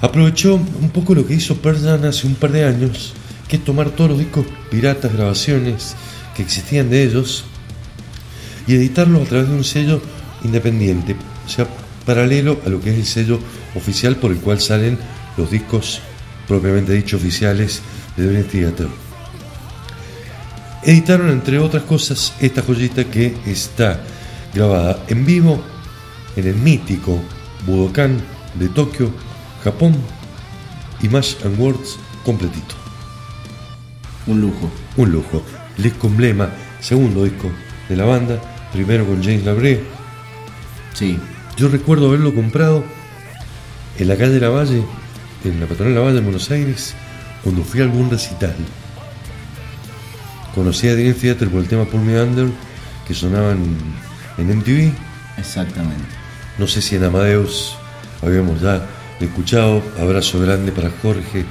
[0.00, 3.14] Aprovechó un poco lo que hizo Pearl hace un par de años,
[3.48, 5.96] que es tomar todos los discos piratas, grabaciones
[6.36, 7.44] que existían de ellos
[8.68, 10.00] y editarlos a través de un sello
[10.44, 11.16] independiente.
[11.46, 11.66] O sea,
[12.06, 13.40] paralelo a lo que es el sello
[13.74, 14.98] oficial por el cual salen
[15.36, 16.00] los discos
[16.46, 17.82] propiamente dicho oficiales
[18.16, 18.88] de Dream Theater.
[20.84, 24.00] Editaron entre otras cosas esta joyita que está
[24.54, 25.62] grabada en vivo
[26.36, 27.20] en el mítico
[27.66, 28.20] Budokan
[28.54, 29.10] de Tokio,
[29.62, 29.94] Japón,
[31.02, 32.74] Image and Words completito.
[34.26, 34.70] Un lujo.
[34.96, 35.42] Un lujo.
[35.76, 37.50] El disco emblema, segundo disco
[37.88, 38.40] de la banda,
[38.72, 39.82] primero con James Labré.
[40.94, 41.18] Sí.
[41.56, 42.84] Yo recuerdo haberlo comprado
[43.98, 44.82] en la calle La Valle,
[45.44, 46.94] en la patronal La Valle en Buenos Aires,
[47.42, 48.54] cuando fui a algún recital.
[50.54, 52.48] Conocí a Dream Theater por el tema Pull Me Under,
[53.06, 53.56] que sonaba
[54.38, 54.92] en, MTV.
[55.38, 56.04] Exactamente.
[56.58, 57.74] No sé si en Amadeus
[58.22, 58.86] habíamos ya
[59.20, 59.82] escuchado.
[60.00, 61.44] Abrazo grande para Jorge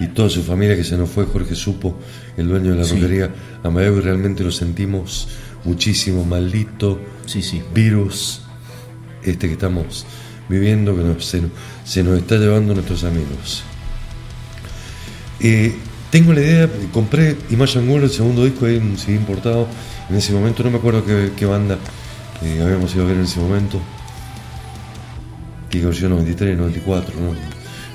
[0.00, 1.24] y toda su familia que se nos fue.
[1.26, 1.98] Jorge Supo,
[2.36, 2.94] el dueño de la Sí.
[2.94, 3.30] roquería
[3.62, 5.28] Amadeus, y realmente lo sentimos
[5.64, 6.24] muchísimo.
[6.24, 7.62] Maldito Sí, sí.
[7.74, 8.42] virus
[9.22, 10.06] este que estamos
[10.48, 11.42] viviendo que nos- se,
[11.84, 13.62] se nos está llevando nuestros amigos.
[15.40, 15.74] Eh,
[16.10, 19.68] tengo la idea, compré Imagine World, el segundo disco, ahí un CD importado.
[20.08, 21.76] En ese momento no me acuerdo qué, qué banda
[22.42, 23.80] eh, habíamos ido a ver en ese momento.
[25.70, 27.34] Que versión 93, 94, no,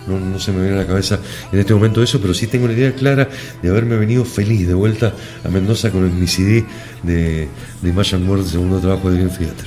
[0.07, 1.19] no, no se me viene a la cabeza
[1.51, 3.27] en este momento eso, pero sí tengo la idea clara
[3.61, 5.13] de haberme venido feliz de vuelta
[5.43, 6.65] a Mendoza con el, mi CD
[7.01, 7.47] de,
[7.81, 9.65] de Imagine World, segundo trabajo de Dream Theater.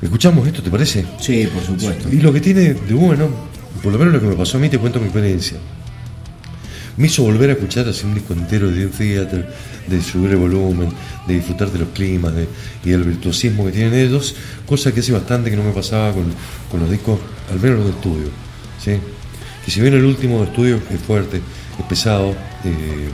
[0.00, 1.04] Escuchamos esto, ¿te parece?
[1.20, 2.08] Sí, por supuesto.
[2.10, 3.28] Y lo que tiene de bueno,
[3.82, 5.58] por lo menos lo que me pasó a mí, te cuento mi experiencia.
[6.96, 9.48] Me hizo volver a escuchar así un disco entero de Theater,
[9.88, 10.90] de subir el volumen,
[11.26, 12.46] de disfrutar de los climas de,
[12.84, 16.32] y del virtuosismo que tienen ellos, cosa que hace bastante que no me pasaba con,
[16.70, 17.18] con los discos,
[17.50, 18.28] al menos los de estudio.
[18.82, 18.92] ¿sí?
[19.64, 21.38] Que si bien el último de estudio es fuerte,
[21.78, 22.30] es pesado,
[22.64, 23.10] eh,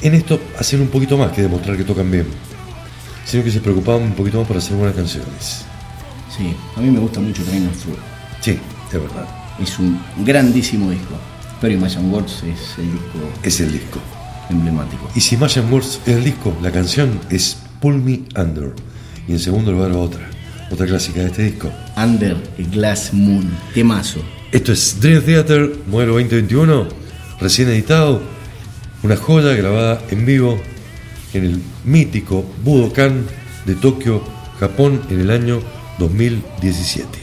[0.00, 2.26] en esto hacen un poquito más que demostrar que tocan bien,
[3.26, 5.64] sino que se preocupaban un poquito más por hacer buenas canciones.
[6.34, 7.98] Sí, a mí me gusta mucho of Through.
[8.40, 9.28] Sí, es verdad.
[9.60, 11.14] Es un grandísimo disco.
[11.62, 14.00] Pero Imagine Words es el disco Es el disco.
[14.50, 15.08] emblemático.
[15.14, 18.74] Y si Imagine Words es el disco, la canción es Pull Me Under.
[19.28, 20.28] Y en segundo lugar otra,
[20.72, 21.70] otra clásica de este disco.
[21.96, 23.48] Under a Glass Moon.
[23.72, 24.20] Temazo.
[24.50, 26.88] Esto es Dream Theater, modelo 2021,
[27.40, 28.20] recién editado.
[29.04, 30.60] Una joya grabada en vivo
[31.32, 33.24] en el mítico Budokan
[33.66, 34.22] de Tokio,
[34.58, 35.60] Japón, en el año
[36.00, 37.21] 2017.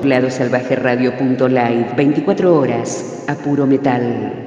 [0.00, 4.39] Escuchando ladosalvajeradio.live 24 horas a puro metal.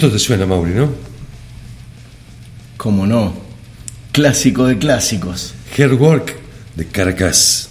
[0.00, 0.90] Esto te suena, Mauri, ¿no?
[2.78, 3.34] Como no.
[4.12, 5.52] Clásico de clásicos.
[5.76, 6.36] Hair Work
[6.74, 7.68] de Caracas.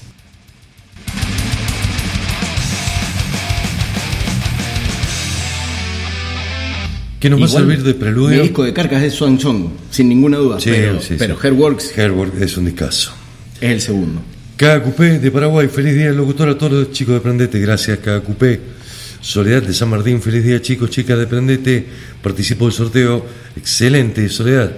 [7.19, 8.37] ¿Qué nos va a servir de preludio?
[8.37, 10.59] Mi disco de carcas es Swan Song, sin ninguna duda.
[10.59, 11.47] Sí, pero sí, pero sí.
[11.47, 13.11] Hairworks Hairwork es un discazo.
[13.59, 14.21] es el segundo.
[14.55, 18.78] KQP de Paraguay, feliz día locutor a todos los chicos de Prendete, gracias KQP.
[19.21, 21.85] Soledad de San Martín, feliz día chicos, chicas de Prendete,
[22.23, 23.25] participo del sorteo,
[23.57, 24.71] excelente Soledad,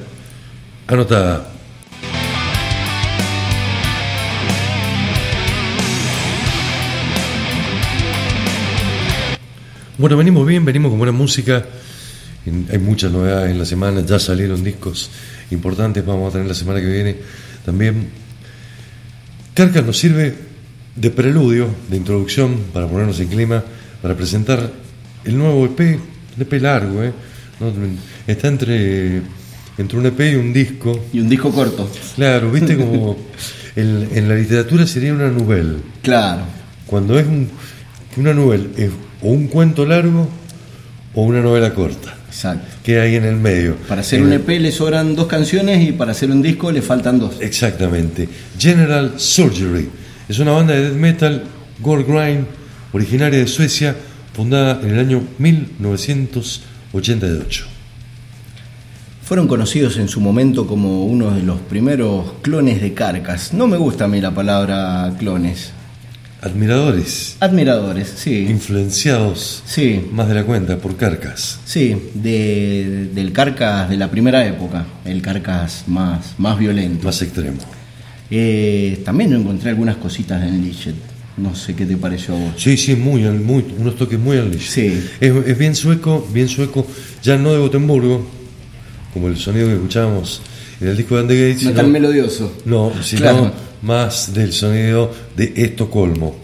[0.87, 1.51] anotada.
[9.99, 11.63] Bueno, venimos bien, venimos con buena música,
[12.71, 15.11] hay muchas novedades en la semana, ya salieron discos
[15.51, 17.15] importantes, vamos a tener la semana que viene
[17.63, 18.09] también.
[19.53, 20.33] Carcas nos sirve
[20.95, 23.63] de preludio, de introducción, para ponernos en clima,
[24.02, 24.70] para presentar
[25.26, 25.80] el nuevo EP,
[26.38, 27.12] un EP largo, ¿eh?
[27.60, 27.72] ¿No?
[28.28, 29.22] Está entre,
[29.78, 30.99] entre un EP y un disco.
[31.14, 31.89] Y un disco corto.
[32.16, 33.18] Claro, viste como
[33.76, 35.74] en, en la literatura sería una novela.
[36.02, 36.41] Claro.
[36.88, 37.47] Cuando es un,
[38.18, 38.89] una novela, es
[39.22, 40.28] o un cuento largo
[41.14, 42.16] o una novela corta.
[42.28, 42.66] Exacto.
[42.84, 43.76] Que hay en el medio.
[43.88, 46.72] Para hacer En un el- EP le sobran dos canciones y para hacer un disco
[46.72, 47.36] le faltan dos.
[47.41, 48.28] Exactamente.
[48.58, 49.89] General Surgery
[50.28, 51.43] es una banda de death metal,
[51.80, 52.45] gore grind,
[52.93, 53.95] originaria de Suecia,
[54.33, 57.65] fundada en el año 1988.
[59.23, 63.53] Fueron conocidos en su momento como uno de los primeros clones de Carcas.
[63.53, 65.71] No me gusta a mí la palabra clones.
[66.41, 68.47] Admiradores, Admiradores, sí.
[68.49, 71.59] influenciados Sí, más de la cuenta por Carcas.
[71.65, 77.05] sí, de- del Carcas de la primera época, el Carcas más, más violento.
[77.05, 77.59] Más extremo.
[78.31, 80.95] Eh, también encontré algunas cositas en Lichet.
[81.41, 82.53] No sé qué te pareció a vos.
[82.57, 84.69] Sí, sí, muy, muy unos toques muy unleashed.
[84.69, 85.03] Sí.
[85.19, 86.85] Es, es bien sueco, bien sueco,
[87.23, 88.25] ya no de Gotemburgo,
[89.13, 90.41] como el sonido que escuchábamos
[90.79, 91.63] en el disco de Andy Gates.
[91.63, 92.53] No sino- tan melodioso.
[92.65, 93.51] No, sino Claro.
[93.81, 96.35] más del sonido de Estocolmo.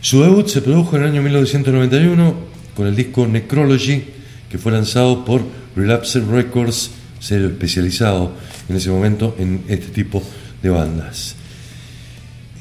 [0.00, 2.34] Su debut se produjo en el año 1991
[2.76, 4.02] con el disco Necrology,
[4.50, 5.42] que fue lanzado por
[5.76, 8.32] Relapse Records, sello especializado
[8.68, 10.22] en ese momento en este tipo
[10.62, 11.36] de bandas.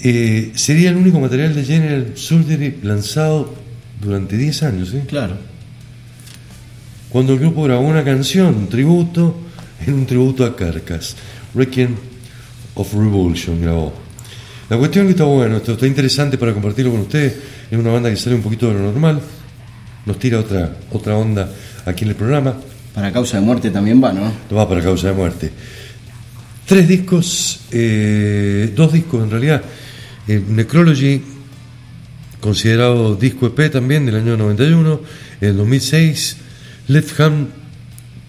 [0.04, 3.54] Eh, sería el único material de General Surgery lanzado
[4.02, 4.94] durante 10 años.
[4.94, 5.04] ¿eh?
[5.08, 5.36] Claro.
[7.10, 9.36] cuando el grupo grabó una canción, un tributo,
[9.86, 11.16] en un tributo a Carcas,
[11.54, 11.96] Requiem
[12.76, 13.94] of Revulsion grabó.
[14.70, 17.36] La cuestión que está bueno, esto está interesante para compartirlo con ustedes,
[17.70, 19.22] es una banda que sale un poquito de lo normal,
[20.06, 21.50] nos tira otra, otra onda
[21.86, 22.56] aquí en el programa,
[22.94, 24.32] Para causa de muerte también va, ¿no?
[24.56, 25.52] va para causa de muerte.
[26.66, 29.62] Tres discos, eh, dos discos en realidad,
[30.28, 31.22] eh, Necrology,
[32.40, 35.02] considerado disco EP también del año 91,
[35.42, 36.38] en el 2006,
[36.88, 37.50] Left Hand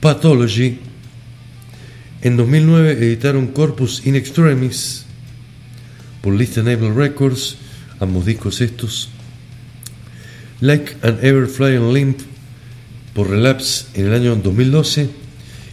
[0.00, 0.78] Pathology,
[2.22, 5.06] en 2009 editaron Corpus in Extremis
[6.20, 7.56] por List Enable Records,
[8.00, 9.08] ambos discos estos,
[10.60, 12.20] Like an Ever Flying Limp
[13.14, 15.21] por Relapse en el año 2012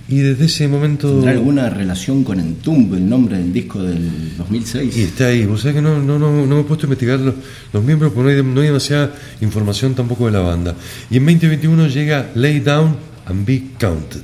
[0.10, 4.98] y desde ese momento ¿Tendrá alguna relación con Entomb, el nombre del disco del 2006?
[4.98, 7.20] y está ahí, vos sabés que no, no, no, no me he puesto a investigar
[7.20, 7.36] los,
[7.72, 10.76] los miembros porque no hay, no hay demasiada información tampoco de la banda.
[11.12, 12.98] Y en 2021 llega Lay Down
[13.28, 14.24] and Be Counted,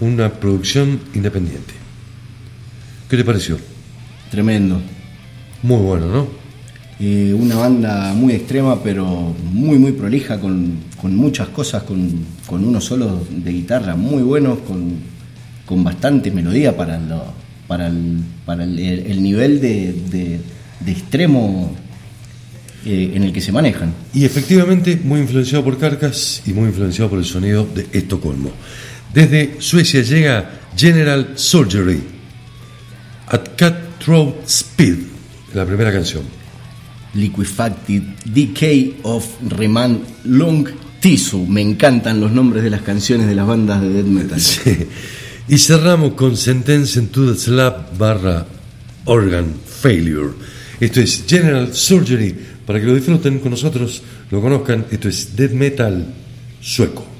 [0.00, 1.74] una producción independiente.
[3.10, 3.58] ¿Qué te pareció?
[4.30, 4.80] Tremendo.
[5.62, 6.43] Muy bueno, ¿no?
[7.00, 12.08] Eh, una banda muy extrema, pero muy, muy prolija, con, con muchas cosas, con,
[12.46, 14.94] con unos solos de guitarra muy buenos, con,
[15.66, 17.32] con bastante melodía para, lo-
[17.66, 20.40] para, el, para el, el nivel de, de-
[20.92, 21.74] extremo
[22.86, 23.92] eh, en el que se manejan.
[24.12, 28.50] Y efectivamente muy influenciado por Carcas y muy influenciado por el sonido de Estocolmo.
[29.12, 32.02] Desde Suecia llega General Surgery,
[33.28, 34.96] At Cutthroat Speed,
[35.54, 36.22] la primera canción.
[37.14, 40.68] Liquefacted Decay of Remand Long
[41.00, 41.46] Tissue.
[41.46, 44.40] Me encantan los nombres de las canciones de las bandas de death metal.
[45.46, 48.46] Y cerramos con Sentence to the Slap barra
[49.04, 50.30] Organ Failure.
[50.80, 52.34] Esto es General Surgery.
[52.66, 56.06] Para que lo disfruten con nosotros, lo conozcan, esto es Death Metal
[56.62, 57.13] sueco.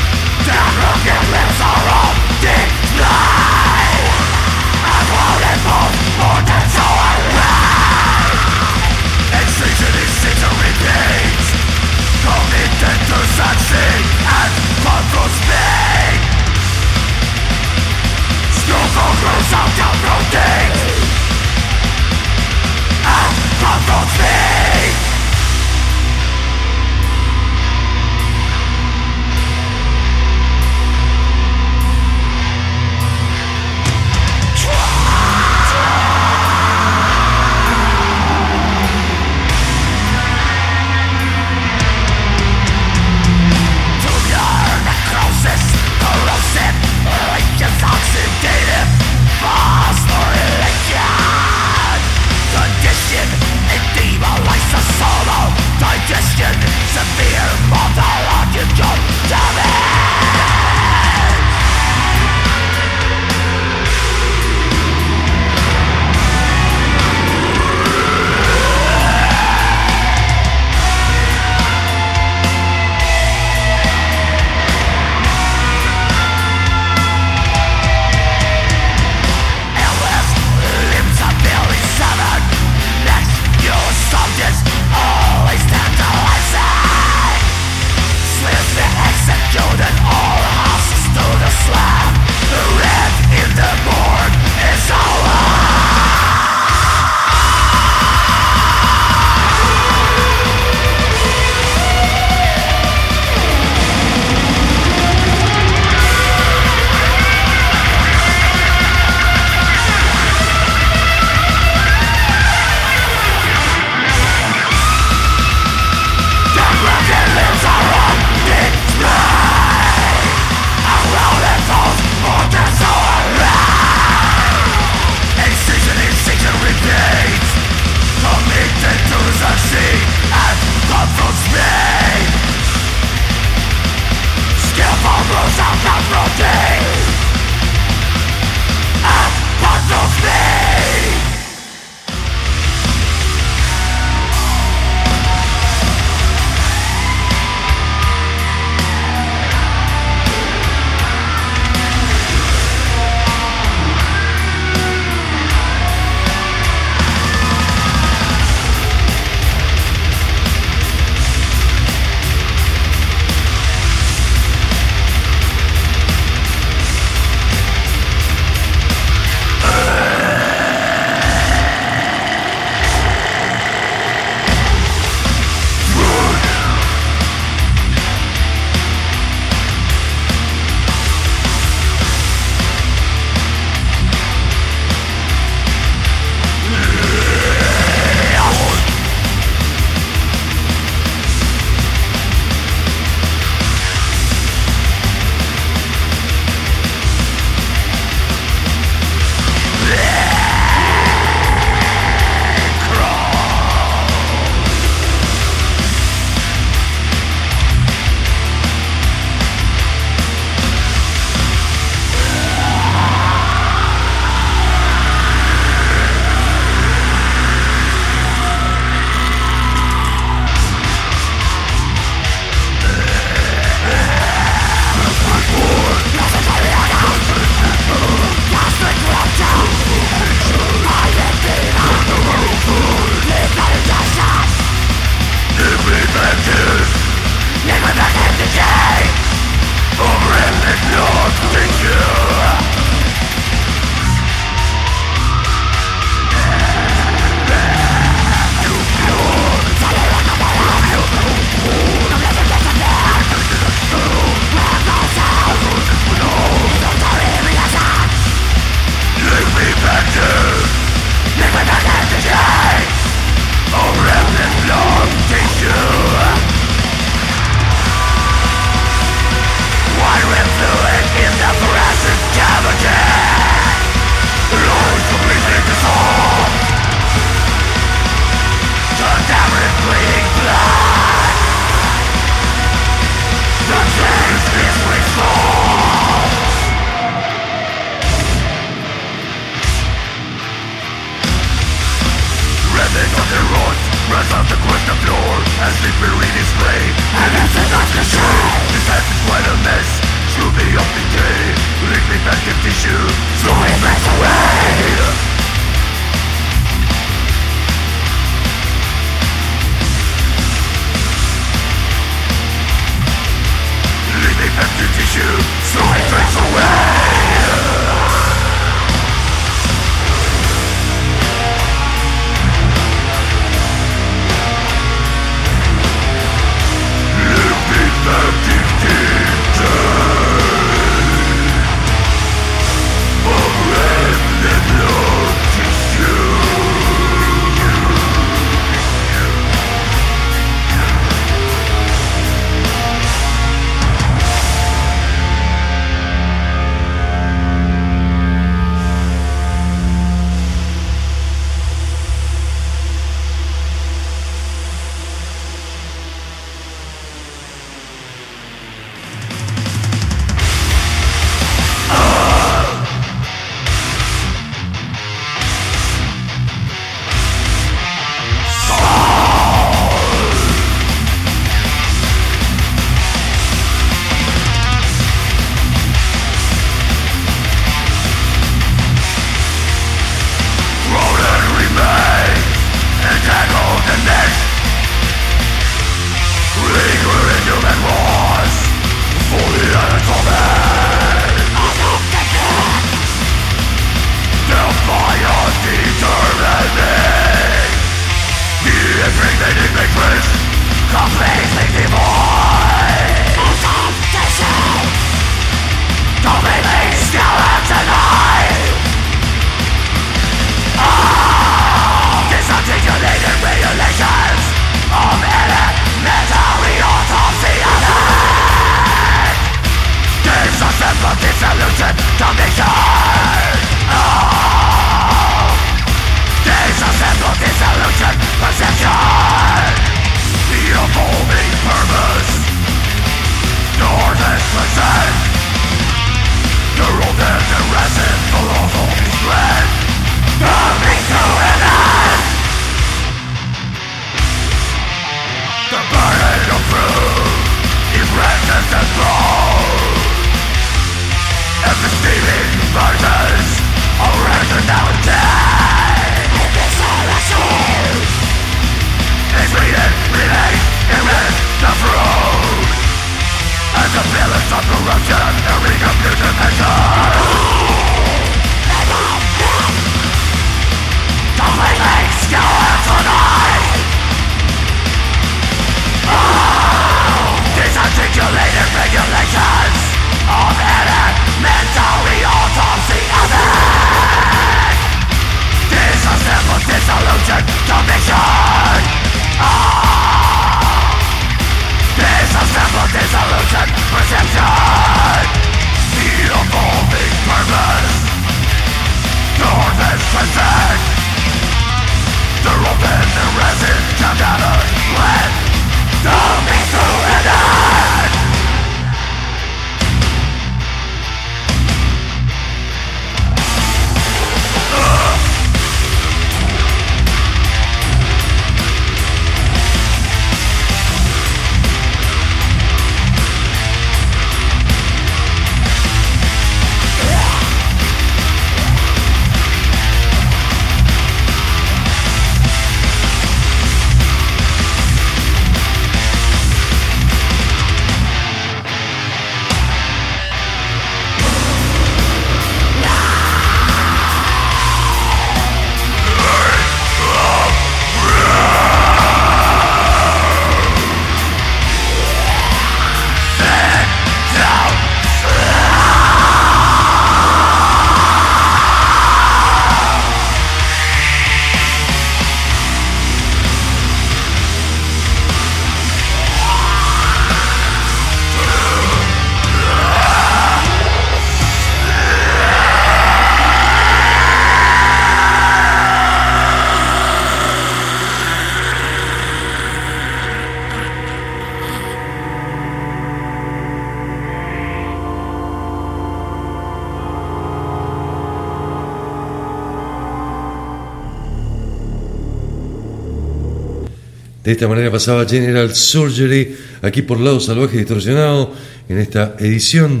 [594.56, 598.54] Esta manera pasaba General Surgery aquí por Lado Salvaje Distorsionado
[598.88, 600.00] en esta edición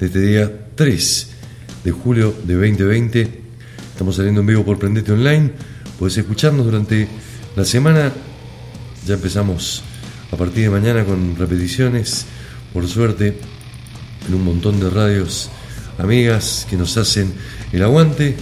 [0.00, 1.30] de este día 3
[1.84, 3.28] de julio de 2020.
[3.92, 5.52] Estamos saliendo en vivo por Prendete Online.
[5.96, 7.06] Puedes escucharnos durante
[7.54, 8.12] la semana.
[9.06, 9.84] Ya empezamos
[10.32, 12.26] a partir de mañana con repeticiones,
[12.72, 13.38] por suerte,
[14.26, 15.50] en un montón de radios
[15.98, 17.32] amigas que nos hacen
[17.72, 18.34] el aguante.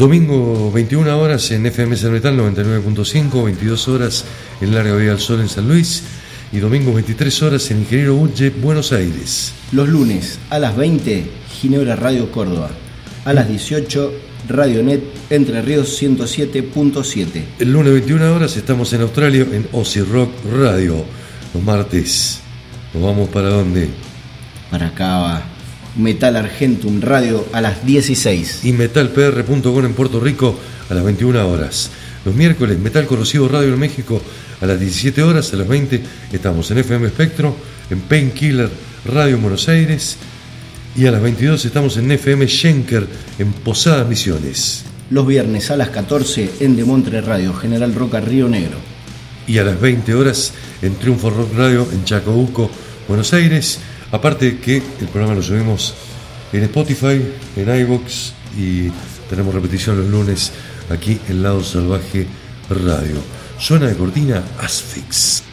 [0.00, 4.24] Domingo 21 horas en FM San Metal 99.5, 22 horas
[4.62, 6.02] en Larga Vía del Sol en San Luis
[6.50, 9.52] y domingo 23 horas en Ingeniero Uche, Buenos Aires.
[9.72, 12.70] Los lunes a las 20, Ginebra Radio Córdoba.
[13.26, 14.12] A las 18,
[14.48, 17.44] Radio Net Entre Ríos 107.7.
[17.58, 21.04] El lunes 21 horas estamos en Australia en Aussie Rock Radio.
[21.52, 22.40] Los martes,
[22.94, 23.90] ¿nos vamos para dónde?
[24.70, 25.59] Para acá va
[25.96, 28.64] Metal Argentum Radio a las 16.
[28.64, 30.58] Y metalpr.com en Puerto Rico
[30.88, 31.90] a las 21 horas.
[32.24, 34.20] Los miércoles, Metal Corrosivo Radio en México
[34.60, 36.02] a las 17 horas, a las 20
[36.32, 37.56] estamos en FM Espectro,
[37.88, 38.68] en Painkiller
[39.06, 40.18] Radio en Buenos Aires
[40.96, 43.06] y a las 22 estamos en FM Schenker
[43.38, 44.84] en Posadas Misiones.
[45.10, 48.78] Los viernes a las 14 en Demontre Radio, General Roca Río Negro.
[49.46, 50.52] Y a las 20 horas
[50.82, 52.70] en Triunfo Rock Radio en Chacabuco,
[53.08, 53.80] Buenos Aires.
[54.12, 55.94] Aparte que el programa lo subimos
[56.52, 57.22] en Spotify,
[57.56, 58.90] en iVoox y
[59.28, 60.52] tenemos repetición los lunes
[60.90, 62.26] aquí en Lado Salvaje
[62.68, 63.22] Radio.
[63.58, 65.44] Suena de cortina Asfix.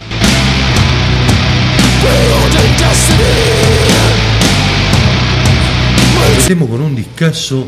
[6.30, 7.68] Empecemos con un discazo,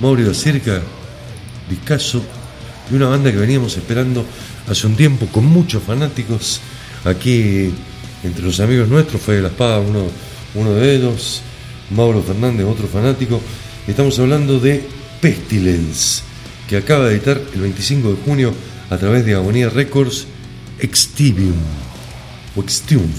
[0.00, 0.80] Mauro de cerca,
[1.68, 2.22] discazo
[2.88, 4.24] de una banda que veníamos esperando
[4.68, 6.60] hace un tiempo con muchos fanáticos.
[7.04, 7.74] Aquí,
[8.24, 10.06] entre los amigos nuestros, fue de la espada uno,
[10.54, 11.42] uno de ellos,
[11.90, 13.40] Mauro Fernández, otro fanático.
[13.86, 14.82] Estamos hablando de
[15.20, 16.22] Pestilence,
[16.68, 18.54] que acaba de editar el 25 de junio
[18.90, 20.26] a través de Agonía Records
[20.78, 21.54] Extivium
[22.56, 23.10] o Extium.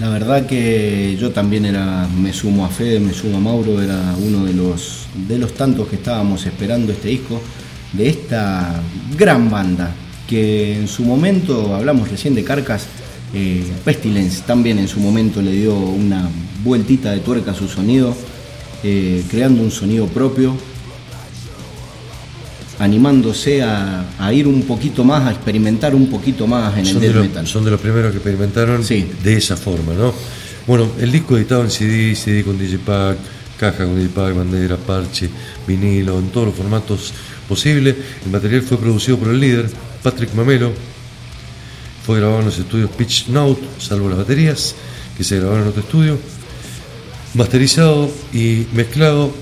[0.00, 4.16] La verdad que yo también era, me sumo a Fede, me sumo a Mauro, era
[4.18, 7.40] uno de los, de los tantos que estábamos esperando este disco,
[7.92, 8.80] de esta
[9.16, 9.94] gran banda,
[10.28, 12.86] que en su momento, hablamos recién de Carcas,
[13.34, 16.28] eh, Pestilence también en su momento le dio una
[16.62, 18.14] vueltita de tuerca a su sonido,
[18.82, 20.56] eh, creando un sonido propio,
[22.78, 27.00] animándose a, a ir un poquito más, a experimentar un poquito más en el de,
[27.06, 27.46] death lo- metal.
[27.46, 29.08] son de los primeros que experimentaron Sí.
[29.22, 30.12] de esa forma, ¿no?
[30.66, 33.16] Bueno, el disco editado en CD, CD con Digipack,
[33.58, 35.28] caja con Digipack, bandera, parche,
[35.68, 37.12] vinilo, en todos los formatos
[37.48, 37.94] posibles.
[38.24, 39.70] El material fue producido por el líder,
[40.04, 40.70] Patrick Mamelo.
[42.04, 44.74] Fue grabado en los estudios Pitch Note, salvo las baterías,
[45.16, 46.18] que se grabaron en otro estudio.
[47.32, 49.32] Masterizado y mezclado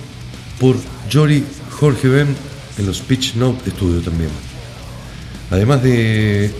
[0.60, 0.76] por
[1.12, 2.36] Jory Jorge Ben
[2.78, 4.30] en los Pitch Note Studio también.
[5.50, 6.50] Además de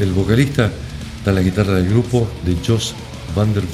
[0.00, 0.72] el vocalista,
[1.18, 2.92] está la guitarra del grupo de Josh
[3.36, 3.64] Van der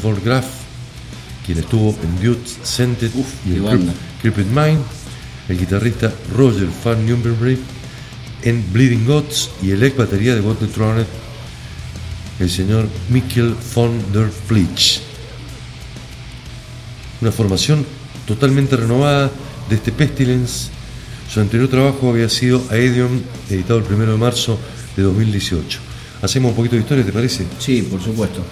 [1.46, 3.10] quien estuvo en Dudes Scented
[3.46, 3.94] y en banda.
[4.20, 4.82] Creeped Mind,
[5.48, 7.58] el guitarrista Roger Van Newberry
[8.46, 11.04] en Bleeding Gods y el ex batería de the Throne,
[12.38, 15.00] el señor Mikkel von der Flich.
[17.20, 17.84] Una formación
[18.24, 19.32] totalmente renovada
[19.68, 20.68] de este Pestilence.
[21.28, 23.20] Su anterior trabajo había sido Aedion,
[23.50, 24.60] editado el 1 de marzo
[24.96, 25.80] de 2018.
[26.22, 27.44] Hacemos un poquito de historia, ¿te parece?
[27.58, 28.44] Sí, por supuesto.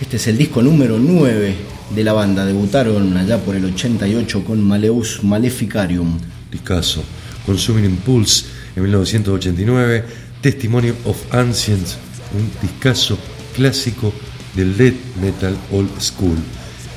[0.00, 1.56] Este es el disco número 9
[1.92, 2.46] de la banda.
[2.46, 6.20] Debutaron allá por el 88 con Maleus Maleficarium.
[6.52, 7.02] Discaso.
[7.46, 8.44] Consuming Impulse
[8.74, 10.04] en 1989.
[10.42, 11.96] Testimony of Ancients,
[12.34, 13.18] un discazo
[13.54, 14.12] clásico
[14.54, 16.36] del death metal old school.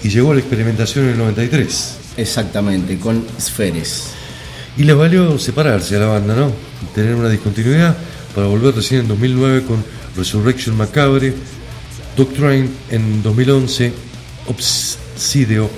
[0.04, 1.98] Y llegó a la experimentación en el 93.
[2.18, 4.08] Exactamente, con Spheres.
[4.78, 6.52] Y les valió separarse a la banda, ¿no?
[6.82, 7.98] Y tener una discontinuidad
[8.36, 9.84] para volver recién en 2009 con
[10.16, 11.34] Resurrection Macabre,
[12.16, 13.94] Doctrine en 2011,
[14.48, 15.70] Obsidio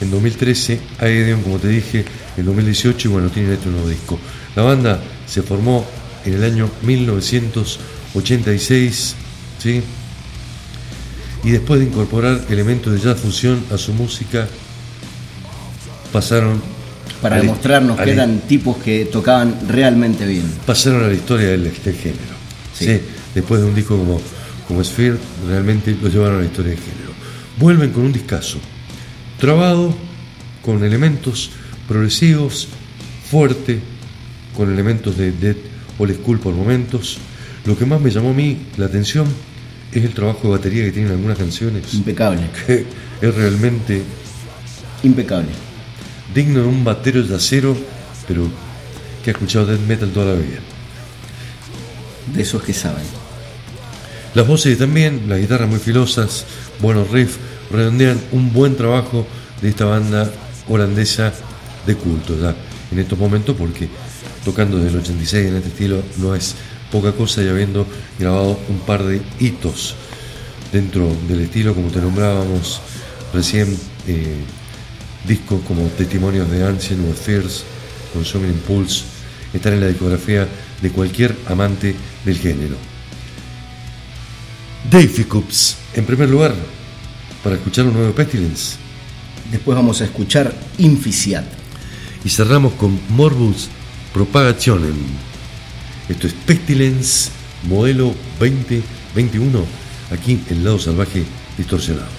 [0.00, 2.04] en 2013, Aedeon, como te dije,
[2.36, 4.18] en 2018 y bueno, tienen este nuevo disco.
[4.54, 5.86] La banda se formó
[6.24, 9.14] en el año 1986,
[9.62, 9.82] ¿sí?
[11.44, 14.48] Y después de incorporar elementos de jazz fusión a su música,
[16.12, 16.60] pasaron
[17.22, 20.44] Para a la- demostrarnos que eran tipos que tocaban realmente bien.
[20.66, 22.34] pasaron a la historia del, del género.
[22.74, 22.86] Sí.
[22.86, 23.00] ¿sí?
[23.34, 24.20] Después de un disco como,
[24.66, 27.12] como Sphere, realmente lo llevaron a la historia del género.
[27.58, 28.58] Vuelven con un discazo,
[29.38, 29.94] trabado,
[30.62, 31.50] con elementos
[31.86, 32.68] progresivos,
[33.30, 33.80] fuerte,
[34.56, 35.56] con elementos de death
[35.98, 37.18] old school por momentos.
[37.64, 39.26] Lo que más me llamó a mí la atención
[39.92, 42.86] es el trabajo de batería que tienen algunas canciones, Impecable, que
[43.20, 44.02] es realmente
[45.02, 45.48] impecable.
[46.34, 47.76] digno de un batero de acero,
[48.26, 48.48] pero
[49.22, 50.58] que ha escuchado death metal toda la vida.
[52.34, 53.04] De esos que saben.
[54.34, 56.44] Las voces también, las guitarras muy filosas,
[56.80, 57.38] buenos riffs,
[57.70, 59.26] redondean un buen trabajo
[59.60, 60.30] de esta banda
[60.68, 61.32] holandesa
[61.86, 62.54] de culto ya
[62.90, 63.88] en estos momentos porque
[64.44, 66.54] tocando desde el 86 en este estilo no es
[66.90, 67.86] poca cosa y habiendo
[68.18, 69.94] grabado un par de hitos
[70.72, 72.80] dentro del estilo como te nombrábamos
[73.32, 73.76] recién
[74.06, 74.36] eh,
[75.26, 77.64] discos como Testimonios de Ancient o Fears,
[78.12, 79.04] Consuming Impulse
[79.52, 80.46] están en la discografía
[80.80, 81.94] de cualquier amante
[82.24, 82.76] del género.
[84.90, 86.54] Davy Coops, en primer lugar,
[87.46, 88.74] para escuchar un nuevo Pestilence.
[89.52, 91.44] Después vamos a escuchar Inficiat.
[92.24, 93.68] Y cerramos con Morbus
[94.12, 94.96] Propagationen.
[96.08, 97.30] Esto es Pestilence
[97.68, 99.64] modelo 2021,
[100.10, 101.22] aquí en Lado Salvaje
[101.56, 102.15] Distorsionado.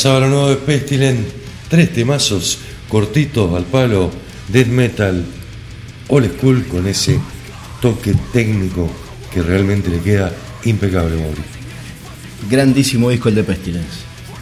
[0.00, 1.28] Pasaba la nueva de Pestilent,
[1.68, 2.58] tres temazos
[2.88, 4.10] cortitos al palo,
[4.48, 5.26] death metal,
[6.08, 7.20] old school con ese
[7.82, 8.88] toque técnico
[9.30, 10.32] que realmente le queda
[10.64, 11.42] impecable, Mauri.
[12.48, 13.98] Grandísimo disco el de Pestilence.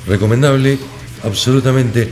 [0.07, 0.79] Recomendable,
[1.25, 2.09] absolutamente.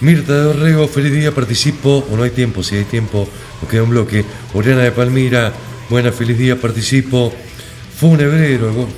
[0.00, 3.28] Mirta de Orrego, feliz día, participo, o no hay tiempo, si hay tiempo,
[3.62, 4.24] nos queda un bloque.
[4.52, 5.52] Oriana de Palmira,
[5.88, 7.32] buena, feliz día, participo.
[8.00, 8.88] Funebrero,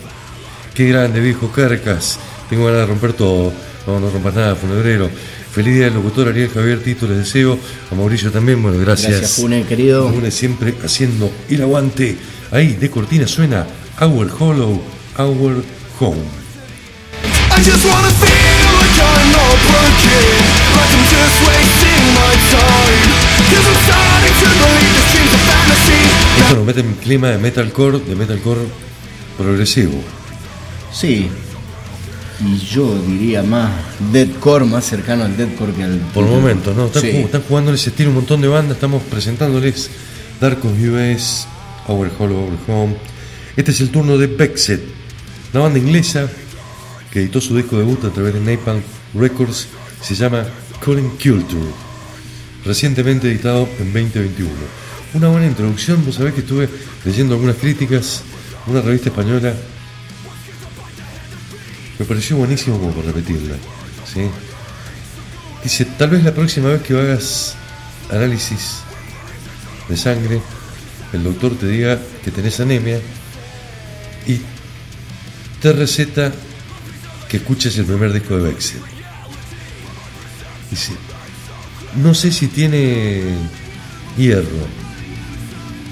[0.72, 3.52] qué grande, viejo Carcas, tengo ganas de romper todo,
[3.86, 5.10] no, no rompas nada, Funebrero.
[5.52, 7.58] Feliz día al locutor Ariel Javier Tito, les deseo,
[7.90, 9.10] a Mauricio también, bueno, gracias.
[9.10, 10.10] Gracias, Fune, querido.
[10.10, 12.16] Fune siempre haciendo el aguante.
[12.50, 13.66] Ahí de cortina suena
[14.00, 14.80] Our Hollow,
[15.18, 15.62] Our
[16.00, 16.42] Home.
[17.54, 20.24] I just wanna feel like I'm not broken
[20.72, 23.02] Like I'm just wasting my time
[23.52, 27.38] Cause I'm starting to believe this dream's a fantasy Esto nos mete en clima de
[27.38, 28.62] metalcore, de metalcore
[29.36, 30.00] progresivo.
[30.92, 31.28] Sí.
[32.44, 33.70] Y yo diría más
[34.12, 35.98] deadcore, más cercano al deadcore que al.
[36.12, 36.86] Por momentos, ¿no?
[36.86, 37.08] Están, Sí.
[37.12, 39.90] ju- están jugando ese estilo un montón de bandas, estamos presentándoles
[40.40, 41.46] Dark of US,
[41.86, 42.96] Our Hollow, Our Home.
[43.56, 44.80] Este es el turno de Bexet,
[45.52, 46.28] la banda inglesa
[47.12, 48.80] que editó su disco debut a través de Napalm
[49.14, 49.68] Records,
[50.00, 50.44] se llama
[50.84, 51.60] Calling Culture,
[52.64, 54.50] recientemente editado en 2021.
[55.14, 56.68] Una buena introducción, vos sabés que estuve
[57.04, 58.22] leyendo algunas críticas,
[58.66, 59.54] una revista española,
[62.02, 63.54] me pareció buenísimo como para repetirla.
[64.12, 64.22] ¿sí?
[65.62, 67.54] Dice, tal vez la próxima vez que hagas
[68.10, 68.78] análisis
[69.88, 70.40] de sangre,
[71.12, 72.98] el doctor te diga que tenés anemia
[74.26, 74.40] y
[75.60, 76.32] te receta
[77.28, 78.80] que escuches el primer disco de Bexel.
[80.68, 80.94] Dice,
[82.02, 83.22] no sé si tiene
[84.18, 84.66] hierro,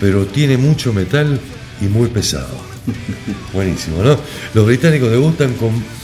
[0.00, 1.40] pero tiene mucho metal
[1.80, 2.60] y muy pesado.
[3.52, 4.18] Buenísimo, ¿no?
[4.54, 5.99] Los británicos debutan con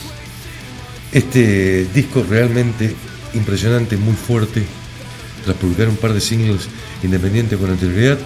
[1.12, 2.94] este disco realmente
[3.34, 4.62] impresionante, muy fuerte,
[5.44, 6.68] tras publicar un par de singles
[7.02, 8.18] independientes con anterioridad,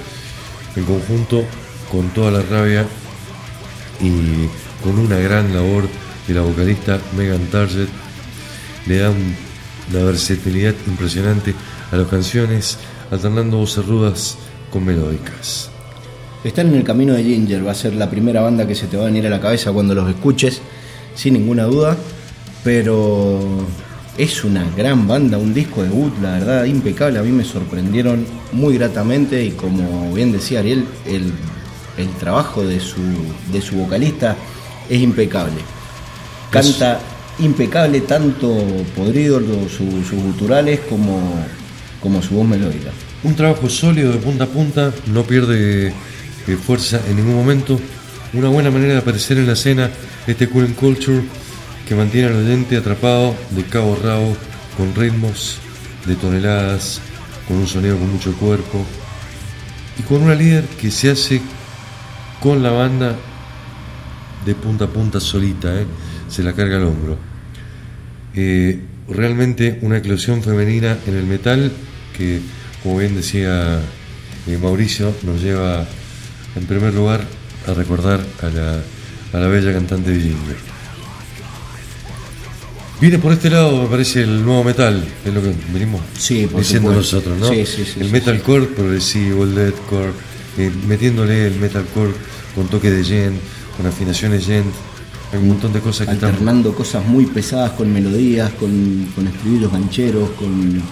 [0.77, 1.45] en conjunto
[1.91, 2.87] con toda la rabia
[4.01, 4.49] y
[4.83, 5.89] con una gran labor
[6.27, 7.89] de la vocalista Megan Target,
[8.87, 9.35] le da un-
[9.93, 11.55] una versatilidad impresionante
[11.91, 12.79] a las canciones,
[13.11, 14.37] alternando voces rudas
[14.71, 15.69] con melódicas.
[16.45, 18.97] Están en el camino de Ginger, va a ser la primera banda que se te
[18.97, 20.61] va a venir a la cabeza cuando los escuches,
[21.15, 21.97] sin ninguna duda.
[22.63, 23.67] Pero
[24.19, 27.19] es una gran banda, un disco debut, la verdad, impecable.
[27.19, 31.33] A mí me sorprendieron muy gratamente y como bien decía Ariel, el,
[32.19, 33.01] trabajo de su,
[33.53, 34.37] de vocalista
[34.89, 35.57] es impecable.
[36.51, 37.01] Canta
[37.39, 38.55] impecable tanto
[38.97, 42.91] podrido sus guturales como, su voz melódica.
[43.23, 47.81] Un trabajo sólido de punta a punta, no pierde eh, fuerza en ningún momento.
[48.33, 49.91] Una buena manera de aparecer en la escena,
[50.27, 51.23] este Cool Culture
[51.91, 54.37] que mantiene al oyente atrapado de cabo a rabo,
[54.77, 55.59] con ritmos
[56.07, 57.01] de toneladas,
[57.49, 58.87] con un sonido con mucho cuerpo
[59.99, 61.43] y con una líder que se hace
[62.39, 63.17] con la banda
[64.47, 65.85] de punta a punta solita, ¿eh?
[66.29, 67.19] se la carga al hombro.
[68.37, 71.73] Eh, realmente una eclosión femenina en el metal
[72.17, 72.41] que,
[72.85, 73.81] como bien decía
[74.47, 75.85] eh, Mauricio, nos lleva
[76.55, 77.25] en primer lugar
[77.67, 78.81] a recordar a la,
[79.33, 80.70] a la bella cantante de Ginger.
[83.01, 86.91] Viene por este lado, me parece, el nuevo metal, es lo que venimos Sí, diciendo
[86.91, 87.17] supuesto.
[87.17, 87.49] nosotros, ¿no?
[87.49, 90.13] Sí, sí, sí, el sí, metalcore progresivo, el deathcore,
[90.59, 92.13] eh, metiéndole el metalcore
[92.55, 93.37] con toque de gent,
[93.77, 94.67] con afinaciones gent,
[95.33, 99.27] hay un montón de cosas que están alternando cosas muy pesadas con melodías, con, con
[99.27, 100.83] estribillos gancheros, con...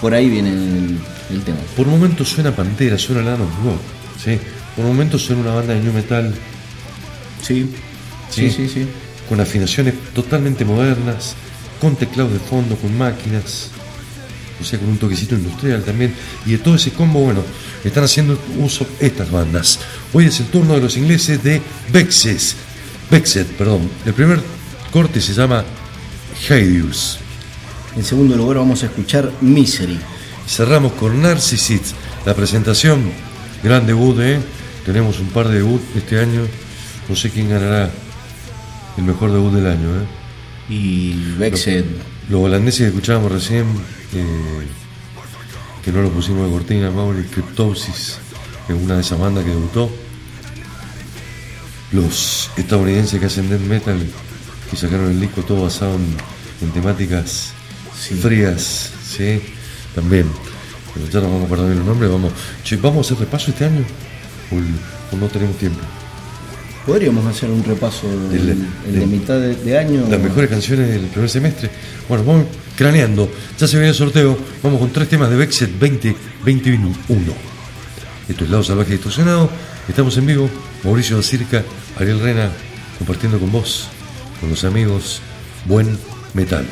[0.00, 0.98] Por ahí viene el,
[1.30, 1.58] el tema.
[1.76, 3.80] Por momentos suena Pantera, suena Lano Rock,
[4.22, 4.38] ¿sí?
[4.76, 6.32] Por momentos suena una banda de new metal
[7.42, 7.68] Sí,
[8.30, 8.86] sí, sí, sí.
[9.32, 11.36] Con afinaciones totalmente modernas,
[11.80, 13.70] con teclados de fondo, con máquinas,
[14.60, 16.12] o sea, con un toquecito industrial también.
[16.44, 17.42] Y de todo ese combo, bueno,
[17.82, 19.78] están haciendo uso estas bandas.
[20.12, 22.56] Hoy es el turno de los ingleses de Vexes,
[23.10, 23.88] Vexet, perdón.
[24.04, 24.38] El primer
[24.92, 25.64] corte se llama
[26.46, 27.16] Hideous.
[27.96, 29.98] En segundo lugar vamos a escuchar Misery.
[30.46, 31.94] Cerramos con Narcissus,
[32.26, 33.10] la presentación,
[33.64, 34.38] gran debut, ¿eh?
[34.84, 36.42] Tenemos un par de debut este año,
[37.08, 37.90] no sé quién ganará
[38.96, 40.06] el mejor debut del año, ¿eh?
[40.68, 41.84] Y Vexed,
[42.28, 43.64] Los holandeses que escuchábamos recién,
[44.14, 44.66] eh,
[45.84, 48.18] que no lo pusimos de cortina, Mauri, Cryptopsis,
[48.66, 49.90] que es una de esas bandas que debutó.
[51.92, 53.98] Los estadounidenses que hacen death metal,
[54.70, 56.16] que sacaron el disco todo basado en,
[56.62, 57.52] en temáticas
[57.98, 58.14] Sí.
[58.14, 59.40] frías, ¿sí?
[59.94, 60.26] También.
[60.94, 62.32] Pero ya nos vamos a acordar bien los nombres, vamos.
[62.64, 63.84] Che, ¿vamos a hacer repaso este año?
[64.50, 64.74] ¿O, el-
[65.12, 65.80] o no tenemos tiempo?
[66.86, 68.56] Podríamos hacer un repaso Del-
[68.88, 70.04] el de mitad de, de año.
[70.10, 71.70] Las mejores canciones del primer semestre.
[72.08, 72.46] Bueno, vamos
[72.76, 73.30] craneando.
[73.58, 74.36] Ya se viene el sorteo.
[74.62, 76.92] Vamos con tres temas de Bexet 2021.
[78.28, 79.48] Esto es Lado Salvaje Distorsionado.
[79.88, 80.50] Estamos en vivo.
[80.82, 81.62] Mauricio da Circa,
[81.98, 82.50] Ariel Rena,
[82.98, 83.86] compartiendo con vos,
[84.40, 85.20] con los amigos,
[85.66, 85.96] buen
[86.34, 86.66] metal.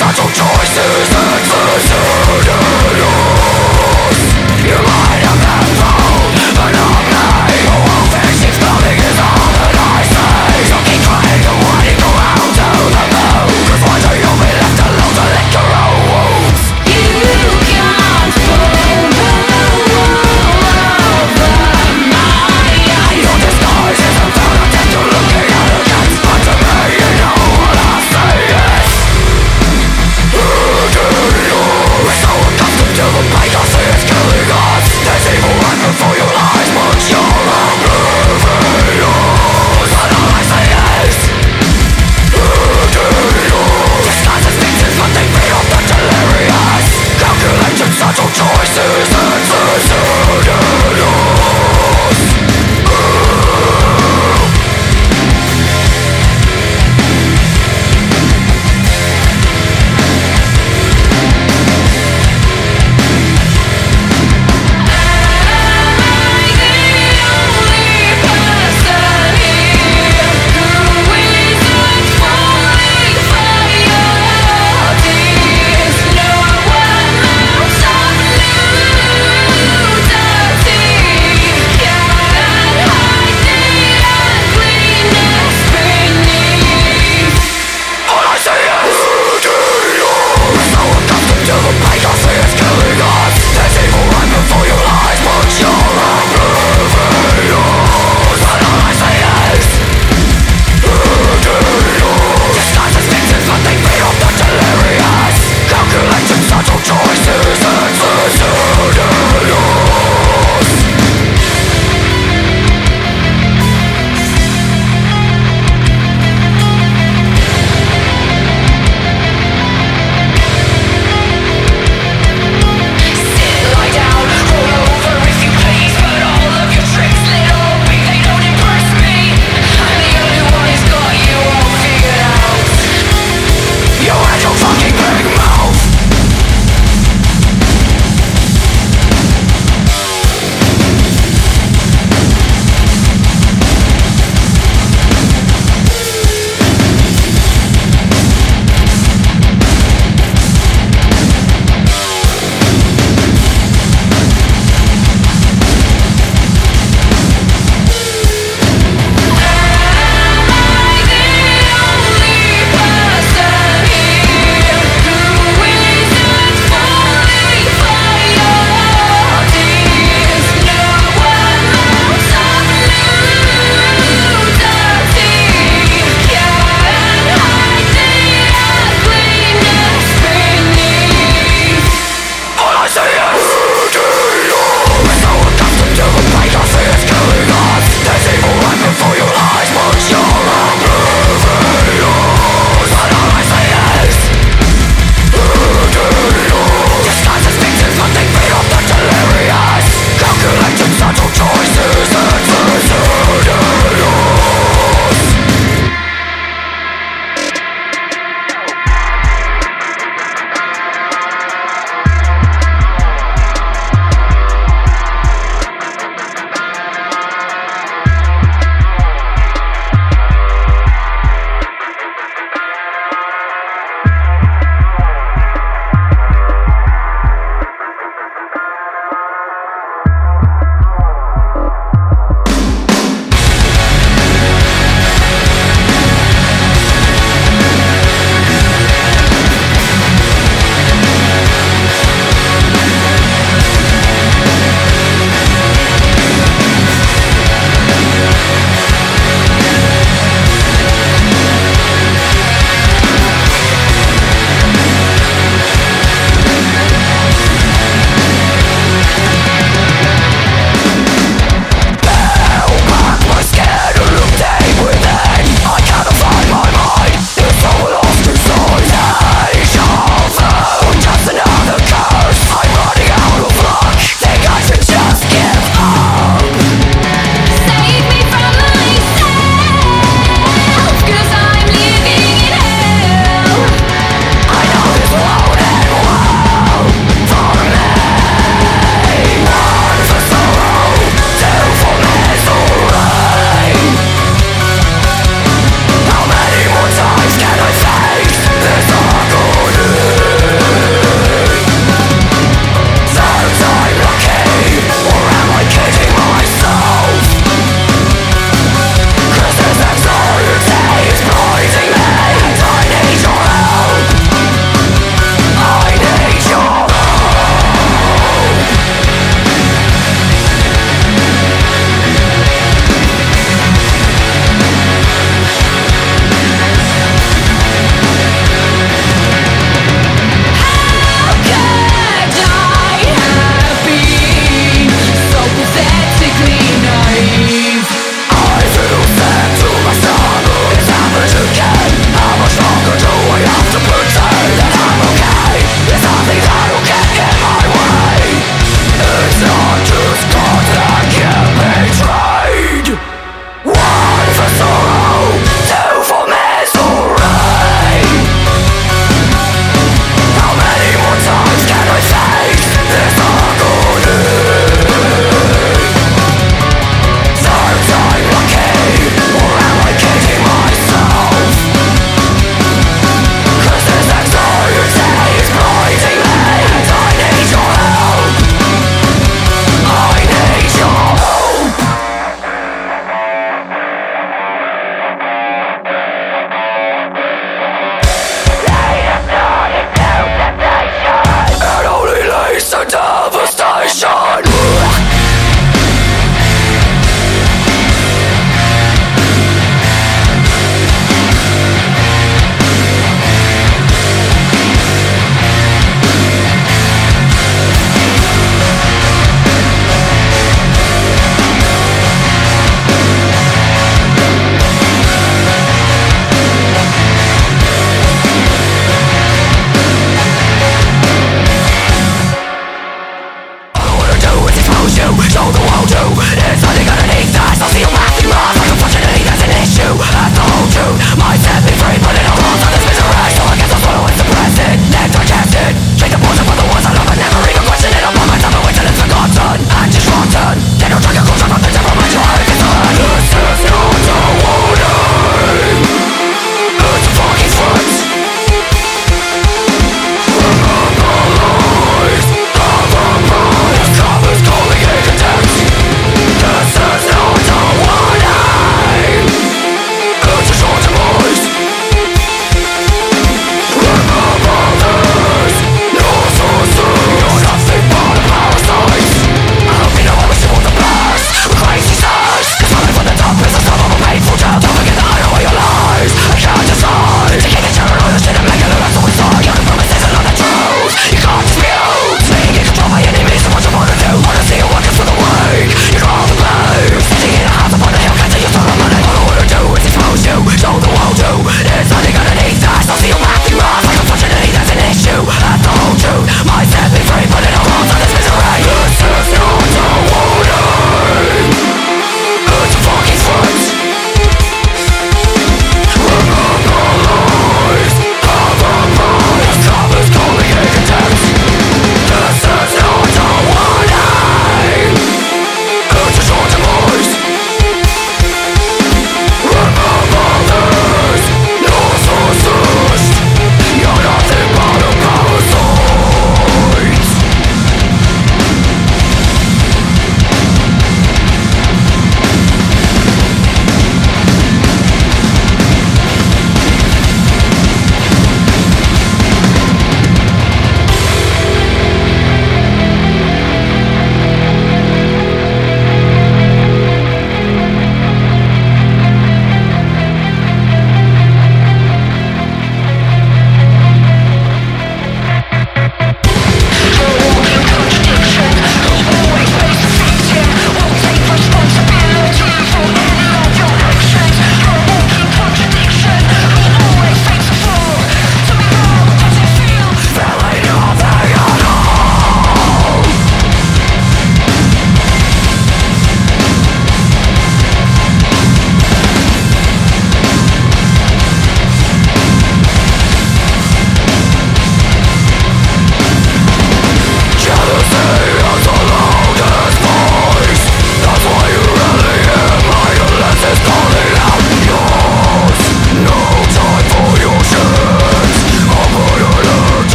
[0.00, 0.49] 大招交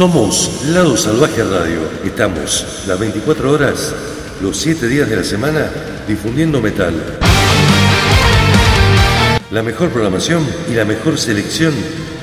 [0.00, 1.80] Somos Lado Salvaje Radio.
[2.02, 3.94] Estamos las 24 horas,
[4.40, 5.70] los 7 días de la semana,
[6.08, 6.94] difundiendo metal.
[9.50, 11.74] La mejor programación y la mejor selección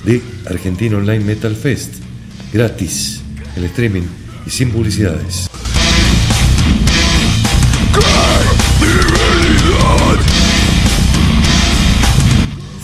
[0.05, 1.95] de Argentina Online Metal Fest.
[2.53, 3.21] Gratis,
[3.57, 5.49] el streaming sin publicidades.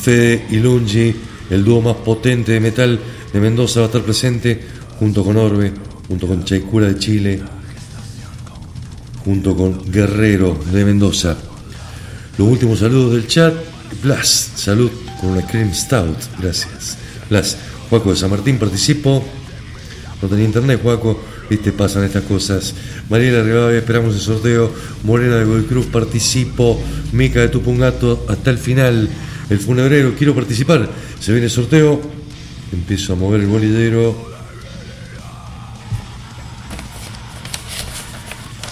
[0.02, 1.14] Fede y Lungi,
[1.48, 3.00] el dúo más potente de metal
[3.32, 4.60] de Mendoza, va a estar presente
[4.98, 5.72] junto con Orbe,
[6.08, 7.42] junto con Chaicura de Chile,
[9.24, 11.36] junto con Guerrero de Mendoza.
[12.36, 13.54] Los últimos saludos del chat.
[14.02, 16.16] Blas, salud con una cream stout.
[16.38, 16.98] Gracias.
[17.30, 17.56] Blas,
[17.88, 19.24] Juaco de San Martín participo.
[20.20, 21.20] No tenía internet, Juaco.
[21.54, 22.74] Viste, pasan estas cosas.
[23.08, 24.72] Mariela Rivadavia, esperamos el sorteo.
[25.04, 26.82] Morena de Godoy Cruz, participo.
[27.12, 29.08] Mica de Tupungato, hasta el final.
[29.48, 30.90] El funebrero, quiero participar.
[31.20, 32.00] Se viene el sorteo.
[32.72, 34.16] Empiezo a mover el bolillero.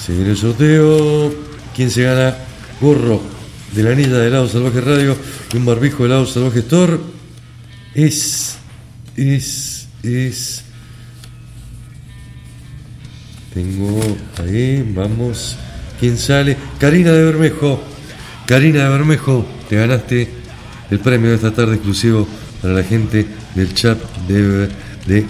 [0.04, 1.32] Se viene el sorteo.
[1.76, 2.36] ¿Quién se gana?
[2.80, 3.22] Gorro
[3.76, 5.16] de la anilla de Lado Salvaje Radio
[5.52, 6.98] y un barbijo de Lado Salvaje Store.
[7.94, 8.56] Es,
[9.16, 10.61] es, es.
[13.54, 14.00] Tengo
[14.38, 15.56] ahí, vamos.
[16.00, 16.56] ¿Quién sale?
[16.78, 17.82] Karina de Bermejo.
[18.46, 20.28] Karina de Bermejo, te ganaste
[20.90, 22.26] el premio de esta tarde exclusivo
[22.60, 24.68] para la gente del chat de,
[25.06, 25.26] de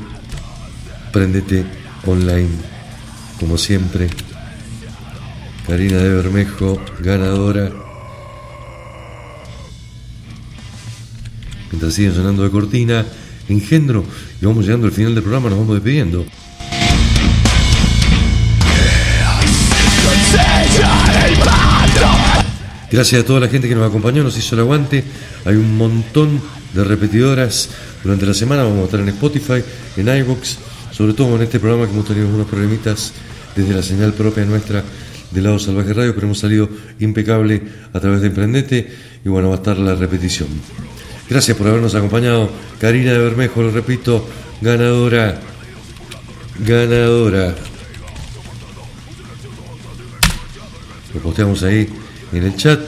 [1.13, 1.65] Prendete
[2.07, 2.49] Online.
[3.39, 4.09] Como siempre,
[5.67, 7.71] Karina de Bermejo, ganadora.
[11.71, 13.05] Mientras siguen sonando de cortina,
[13.49, 14.05] engendro,
[14.41, 16.25] y vamos llegando al final del programa, nos vamos despidiendo.
[22.93, 25.03] Gracias a toda la gente que nos acompañó, nos hizo el aguante.
[25.47, 26.43] Hay un montón
[26.75, 27.71] de repetidoras
[28.05, 28.65] durante la semana.
[28.65, 29.65] Vamos a estar en Spotify,
[29.97, 30.59] en iVoox,
[30.91, 33.15] sobre todo en este programa que hemos tenido unos problemitas
[33.57, 34.85] desde la señal propia nuestra
[35.31, 36.69] del lado Salvaje Radio, pero hemos salido
[37.01, 37.63] impecable
[37.95, 38.93] a través de Emprendete
[39.25, 40.49] y bueno, va a estar la repetición.
[41.31, 42.51] Gracias por habernos acompañado.
[42.79, 44.29] Karina de Bermejo, lo repito,
[44.61, 45.41] ganadora,
[46.59, 47.55] ganadora.
[51.15, 51.89] Lo posteamos ahí
[52.33, 52.81] en el chat.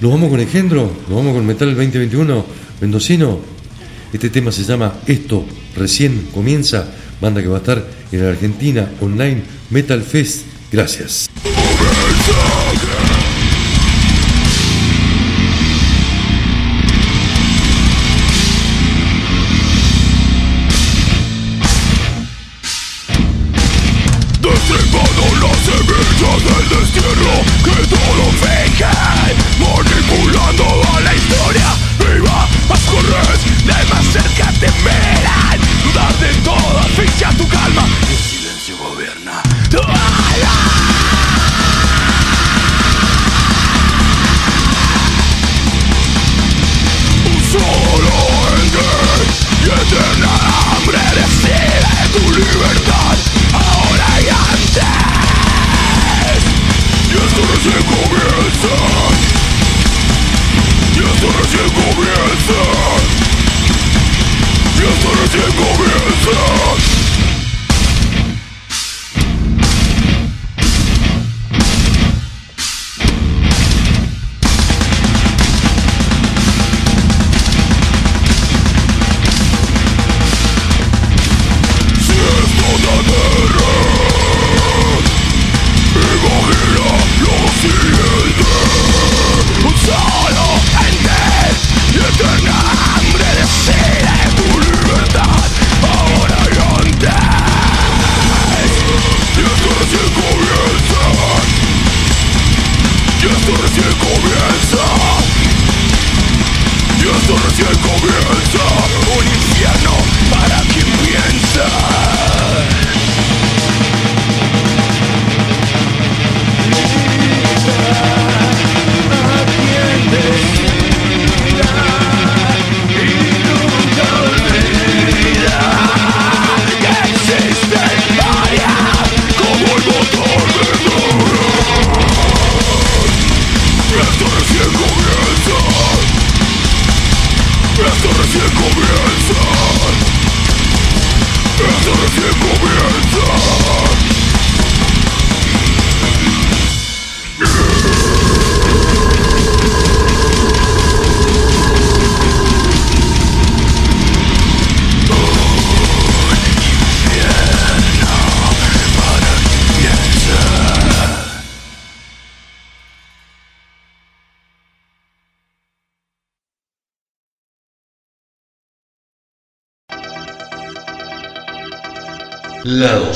[0.00, 2.44] Nos vamos con Engendro, nos vamos con Metal 2021,
[2.80, 3.38] Mendocino.
[4.12, 5.46] Este tema se llama Esto
[5.76, 6.86] recién comienza,
[7.20, 10.44] banda que va a estar en la Argentina Online Metal Fest.
[10.70, 11.28] Gracias.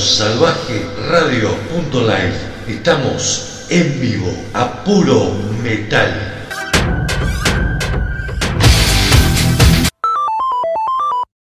[0.07, 2.33] Lado Salvaje Radio.live.
[2.67, 5.36] Estamos en vivo a puro.